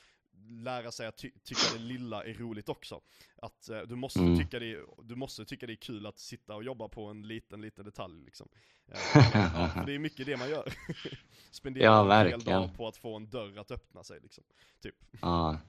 lära 0.47 0.91
sig 0.91 1.07
att 1.07 1.17
ty 1.17 1.31
tycka 1.43 1.61
det 1.73 1.79
lilla 1.79 2.23
är 2.23 2.33
roligt 2.33 2.69
också. 2.69 3.01
Att 3.35 3.69
uh, 3.71 3.81
du, 3.81 3.95
måste 3.95 4.19
mm. 4.19 4.37
tycka 4.37 4.59
det, 4.59 4.79
du 5.03 5.15
måste 5.15 5.45
tycka 5.45 5.67
det 5.67 5.73
är 5.73 5.75
kul 5.75 6.05
att 6.05 6.19
sitta 6.19 6.55
och 6.55 6.63
jobba 6.63 6.87
på 6.87 7.05
en 7.05 7.27
liten, 7.27 7.61
liten 7.61 7.85
detalj 7.85 8.25
liksom. 8.25 8.47
För 8.87 9.85
det 9.85 9.95
är 9.95 9.99
mycket 9.99 10.25
det 10.25 10.37
man 10.37 10.49
gör. 10.49 10.73
Spendera 11.51 11.83
ja, 11.83 12.21
en 12.21 12.27
hel 12.27 12.43
dag 12.43 12.75
på 12.77 12.87
att 12.87 12.97
få 12.97 13.15
en 13.15 13.29
dörr 13.29 13.57
att 13.57 13.71
öppna 13.71 14.03
sig 14.03 14.19
liksom. 14.19 14.43
Typ. 14.81 14.95
Ja. 15.21 15.59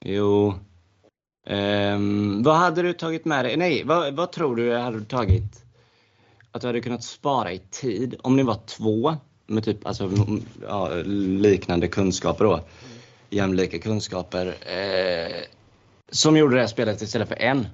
Jo. 0.00 0.54
Um, 1.48 2.42
vad 2.42 2.56
hade 2.56 2.82
du 2.82 2.92
tagit 2.92 3.24
med 3.24 3.44
dig? 3.44 3.56
Nej, 3.56 3.84
vad, 3.84 4.14
vad 4.14 4.32
tror 4.32 4.56
du 4.56 4.76
hade 4.76 4.98
du 4.98 5.04
tagit? 5.04 5.64
Att 6.52 6.60
du 6.60 6.66
hade 6.66 6.80
kunnat 6.80 7.04
spara 7.04 7.52
i 7.52 7.58
tid 7.58 8.16
om 8.22 8.36
ni 8.36 8.42
var 8.42 8.58
två 8.66 9.16
med 9.46 9.64
typ 9.64 9.86
alltså, 9.86 10.10
ja, 10.68 10.90
liknande 11.04 11.88
kunskaper 11.88 12.44
då. 12.44 12.54
Mm 12.54 12.98
jämlika 13.30 13.78
kunskaper 13.78 14.46
eh, 14.46 15.42
som 16.08 16.36
gjorde 16.36 16.54
det 16.54 16.60
här 16.60 16.68
spelet 16.68 17.02
istället 17.02 17.28
för 17.28 17.36
en. 17.36 17.66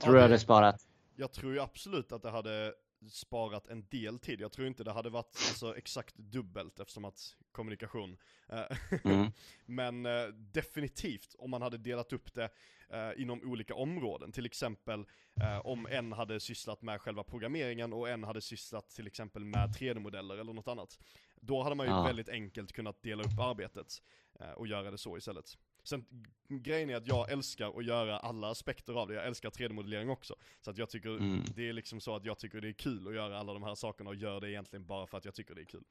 Tror 0.00 0.14
ja, 0.14 0.20
du 0.20 0.20
hade 0.20 0.38
sparat? 0.38 0.76
Jag 1.16 1.32
tror 1.32 1.52
ju 1.52 1.60
absolut 1.60 2.12
att 2.12 2.22
det 2.22 2.30
hade 2.30 2.72
sparat 3.10 3.68
en 3.68 3.86
del 3.90 4.18
tid. 4.18 4.40
Jag 4.40 4.52
tror 4.52 4.66
inte 4.66 4.84
det 4.84 4.92
hade 4.92 5.10
varit 5.10 5.26
alltså, 5.26 5.76
exakt 5.76 6.16
dubbelt 6.16 6.80
eftersom 6.80 7.04
att 7.04 7.36
kommunikation. 7.52 8.16
Eh, 8.48 8.76
mm. 9.04 9.32
Men 9.66 10.06
eh, 10.06 10.26
definitivt 10.28 11.34
om 11.38 11.50
man 11.50 11.62
hade 11.62 11.78
delat 11.78 12.12
upp 12.12 12.34
det 12.34 12.48
eh, 12.88 13.22
inom 13.22 13.40
olika 13.42 13.74
områden. 13.74 14.32
Till 14.32 14.46
exempel 14.46 15.06
eh, 15.40 15.66
om 15.66 15.86
en 15.86 16.12
hade 16.12 16.40
sysslat 16.40 16.82
med 16.82 17.00
själva 17.00 17.24
programmeringen 17.24 17.92
och 17.92 18.08
en 18.08 18.24
hade 18.24 18.40
sysslat 18.40 18.90
till 18.90 19.06
exempel 19.06 19.44
med 19.44 19.68
3D-modeller 19.68 20.38
eller 20.38 20.52
något 20.52 20.68
annat. 20.68 20.98
Då 21.40 21.62
hade 21.62 21.76
man 21.76 21.86
ju 21.86 21.92
ja. 21.92 22.02
väldigt 22.02 22.28
enkelt 22.28 22.72
kunnat 22.72 23.02
dela 23.02 23.22
upp 23.22 23.38
arbetet. 23.38 24.02
Eh, 24.40 24.50
och 24.50 24.66
göra 24.66 24.90
det 24.90 24.98
så 24.98 25.16
istället. 25.16 25.58
Sen 25.86 26.04
grejen 26.48 26.90
är 26.90 26.96
att 26.96 27.06
jag 27.06 27.30
älskar 27.30 27.78
att 27.78 27.84
göra 27.84 28.18
alla 28.18 28.50
aspekter 28.50 28.92
av 28.92 29.08
det, 29.08 29.14
jag 29.14 29.26
älskar 29.26 29.50
3D-modellering 29.50 30.10
också. 30.10 30.34
Så 30.60 30.70
att 30.70 30.78
jag 30.78 30.90
tycker, 30.90 31.08
mm. 31.08 31.44
det 31.54 31.68
är 31.68 31.72
liksom 31.72 32.00
så 32.00 32.16
att 32.16 32.24
jag 32.24 32.38
tycker 32.38 32.60
det 32.60 32.68
är 32.68 32.72
kul 32.72 33.08
att 33.08 33.14
göra 33.14 33.38
alla 33.38 33.52
de 33.52 33.62
här 33.62 33.74
sakerna 33.74 34.10
och 34.10 34.16
gör 34.16 34.40
det 34.40 34.50
egentligen 34.50 34.86
bara 34.86 35.06
för 35.06 35.18
att 35.18 35.24
jag 35.24 35.34
tycker 35.34 35.54
det 35.54 35.60
är 35.60 35.64
kul. 35.64 35.84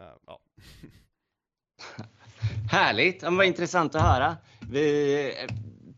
Uh, 0.00 0.06
ja. 0.26 0.40
Härligt, 2.70 3.20
det 3.20 3.30
var 3.30 3.44
intressant 3.44 3.94
att 3.94 4.02
höra. 4.02 4.36
Vi, 4.70 5.34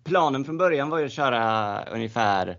planen 0.04 0.44
från 0.44 0.58
början 0.58 0.90
var 0.90 0.98
ju 0.98 1.04
att 1.04 1.12
köra 1.12 1.84
ungefär 1.84 2.58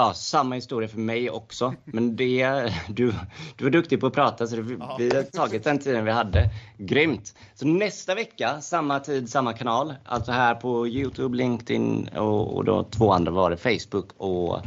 Ja, 0.00 0.14
samma 0.14 0.54
historia 0.54 0.88
för 0.88 0.98
mig 0.98 1.30
också. 1.30 1.74
Men 1.84 2.16
det, 2.16 2.72
du, 2.88 3.14
du 3.56 3.64
var 3.64 3.70
duktig 3.70 4.00
på 4.00 4.06
att 4.06 4.12
prata 4.12 4.46
så 4.46 4.56
det, 4.56 4.62
vi 4.62 4.74
har 4.74 5.22
tagit 5.22 5.64
den 5.64 5.78
tiden 5.78 6.04
vi 6.04 6.10
hade. 6.10 6.50
Grymt! 6.78 7.34
Så 7.54 7.66
nästa 7.66 8.14
vecka, 8.14 8.60
samma 8.60 9.00
tid, 9.00 9.30
samma 9.30 9.52
kanal. 9.52 9.94
Alltså 10.04 10.32
här 10.32 10.54
på 10.54 10.88
Youtube, 10.88 11.36
LinkedIn 11.36 12.08
och, 12.08 12.56
och 12.56 12.64
då 12.64 12.84
två 12.84 13.12
andra 13.12 13.32
var 13.32 13.50
det 13.50 13.56
Facebook 13.56 14.12
och 14.16 14.60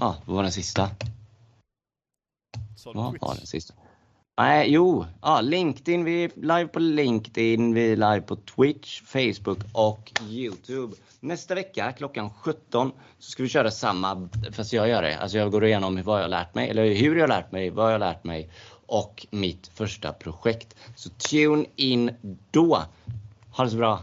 ja, 0.00 0.16
vad 0.24 0.36
var 0.36 0.42
den 0.42 0.52
sista? 0.52 0.90
Vad 2.84 2.94
var 2.94 3.34
den 3.34 3.46
sista? 3.46 3.74
Nej, 4.38 4.72
jo, 4.72 5.06
ja, 5.22 5.40
LinkedIn, 5.40 6.04
vi 6.04 6.24
är 6.24 6.30
live 6.36 6.66
på 6.66 6.78
LinkedIn, 6.78 7.74
vi 7.74 7.92
är 7.92 7.96
live 7.96 8.20
på 8.20 8.36
Twitch, 8.36 9.02
Facebook 9.02 9.58
och 9.72 10.12
Youtube. 10.28 10.96
Nästa 11.20 11.54
vecka 11.54 11.92
klockan 11.92 12.30
17 12.30 12.92
så 13.18 13.30
ska 13.30 13.42
vi 13.42 13.48
köra 13.48 13.70
samma, 13.70 14.28
fast 14.52 14.72
jag 14.72 14.88
gör 14.88 15.02
det. 15.02 15.18
Alltså 15.18 15.38
jag 15.38 15.50
går 15.50 15.64
igenom 15.64 16.02
vad 16.02 16.18
jag 16.18 16.24
har 16.24 16.28
lärt 16.28 16.54
mig, 16.54 16.70
eller 16.70 16.94
hur 16.94 17.16
jag 17.16 17.22
har 17.22 17.28
lärt 17.28 17.52
mig, 17.52 17.70
vad 17.70 17.86
jag 17.86 17.92
har 17.92 17.98
lärt 17.98 18.24
mig 18.24 18.50
och 18.86 19.26
mitt 19.30 19.70
första 19.74 20.12
projekt. 20.12 20.76
Så 20.96 21.10
tune 21.10 21.64
in 21.76 22.10
då. 22.50 22.82
Ha 23.50 23.64
det 23.64 23.70
så 23.70 23.76
bra. 23.76 24.00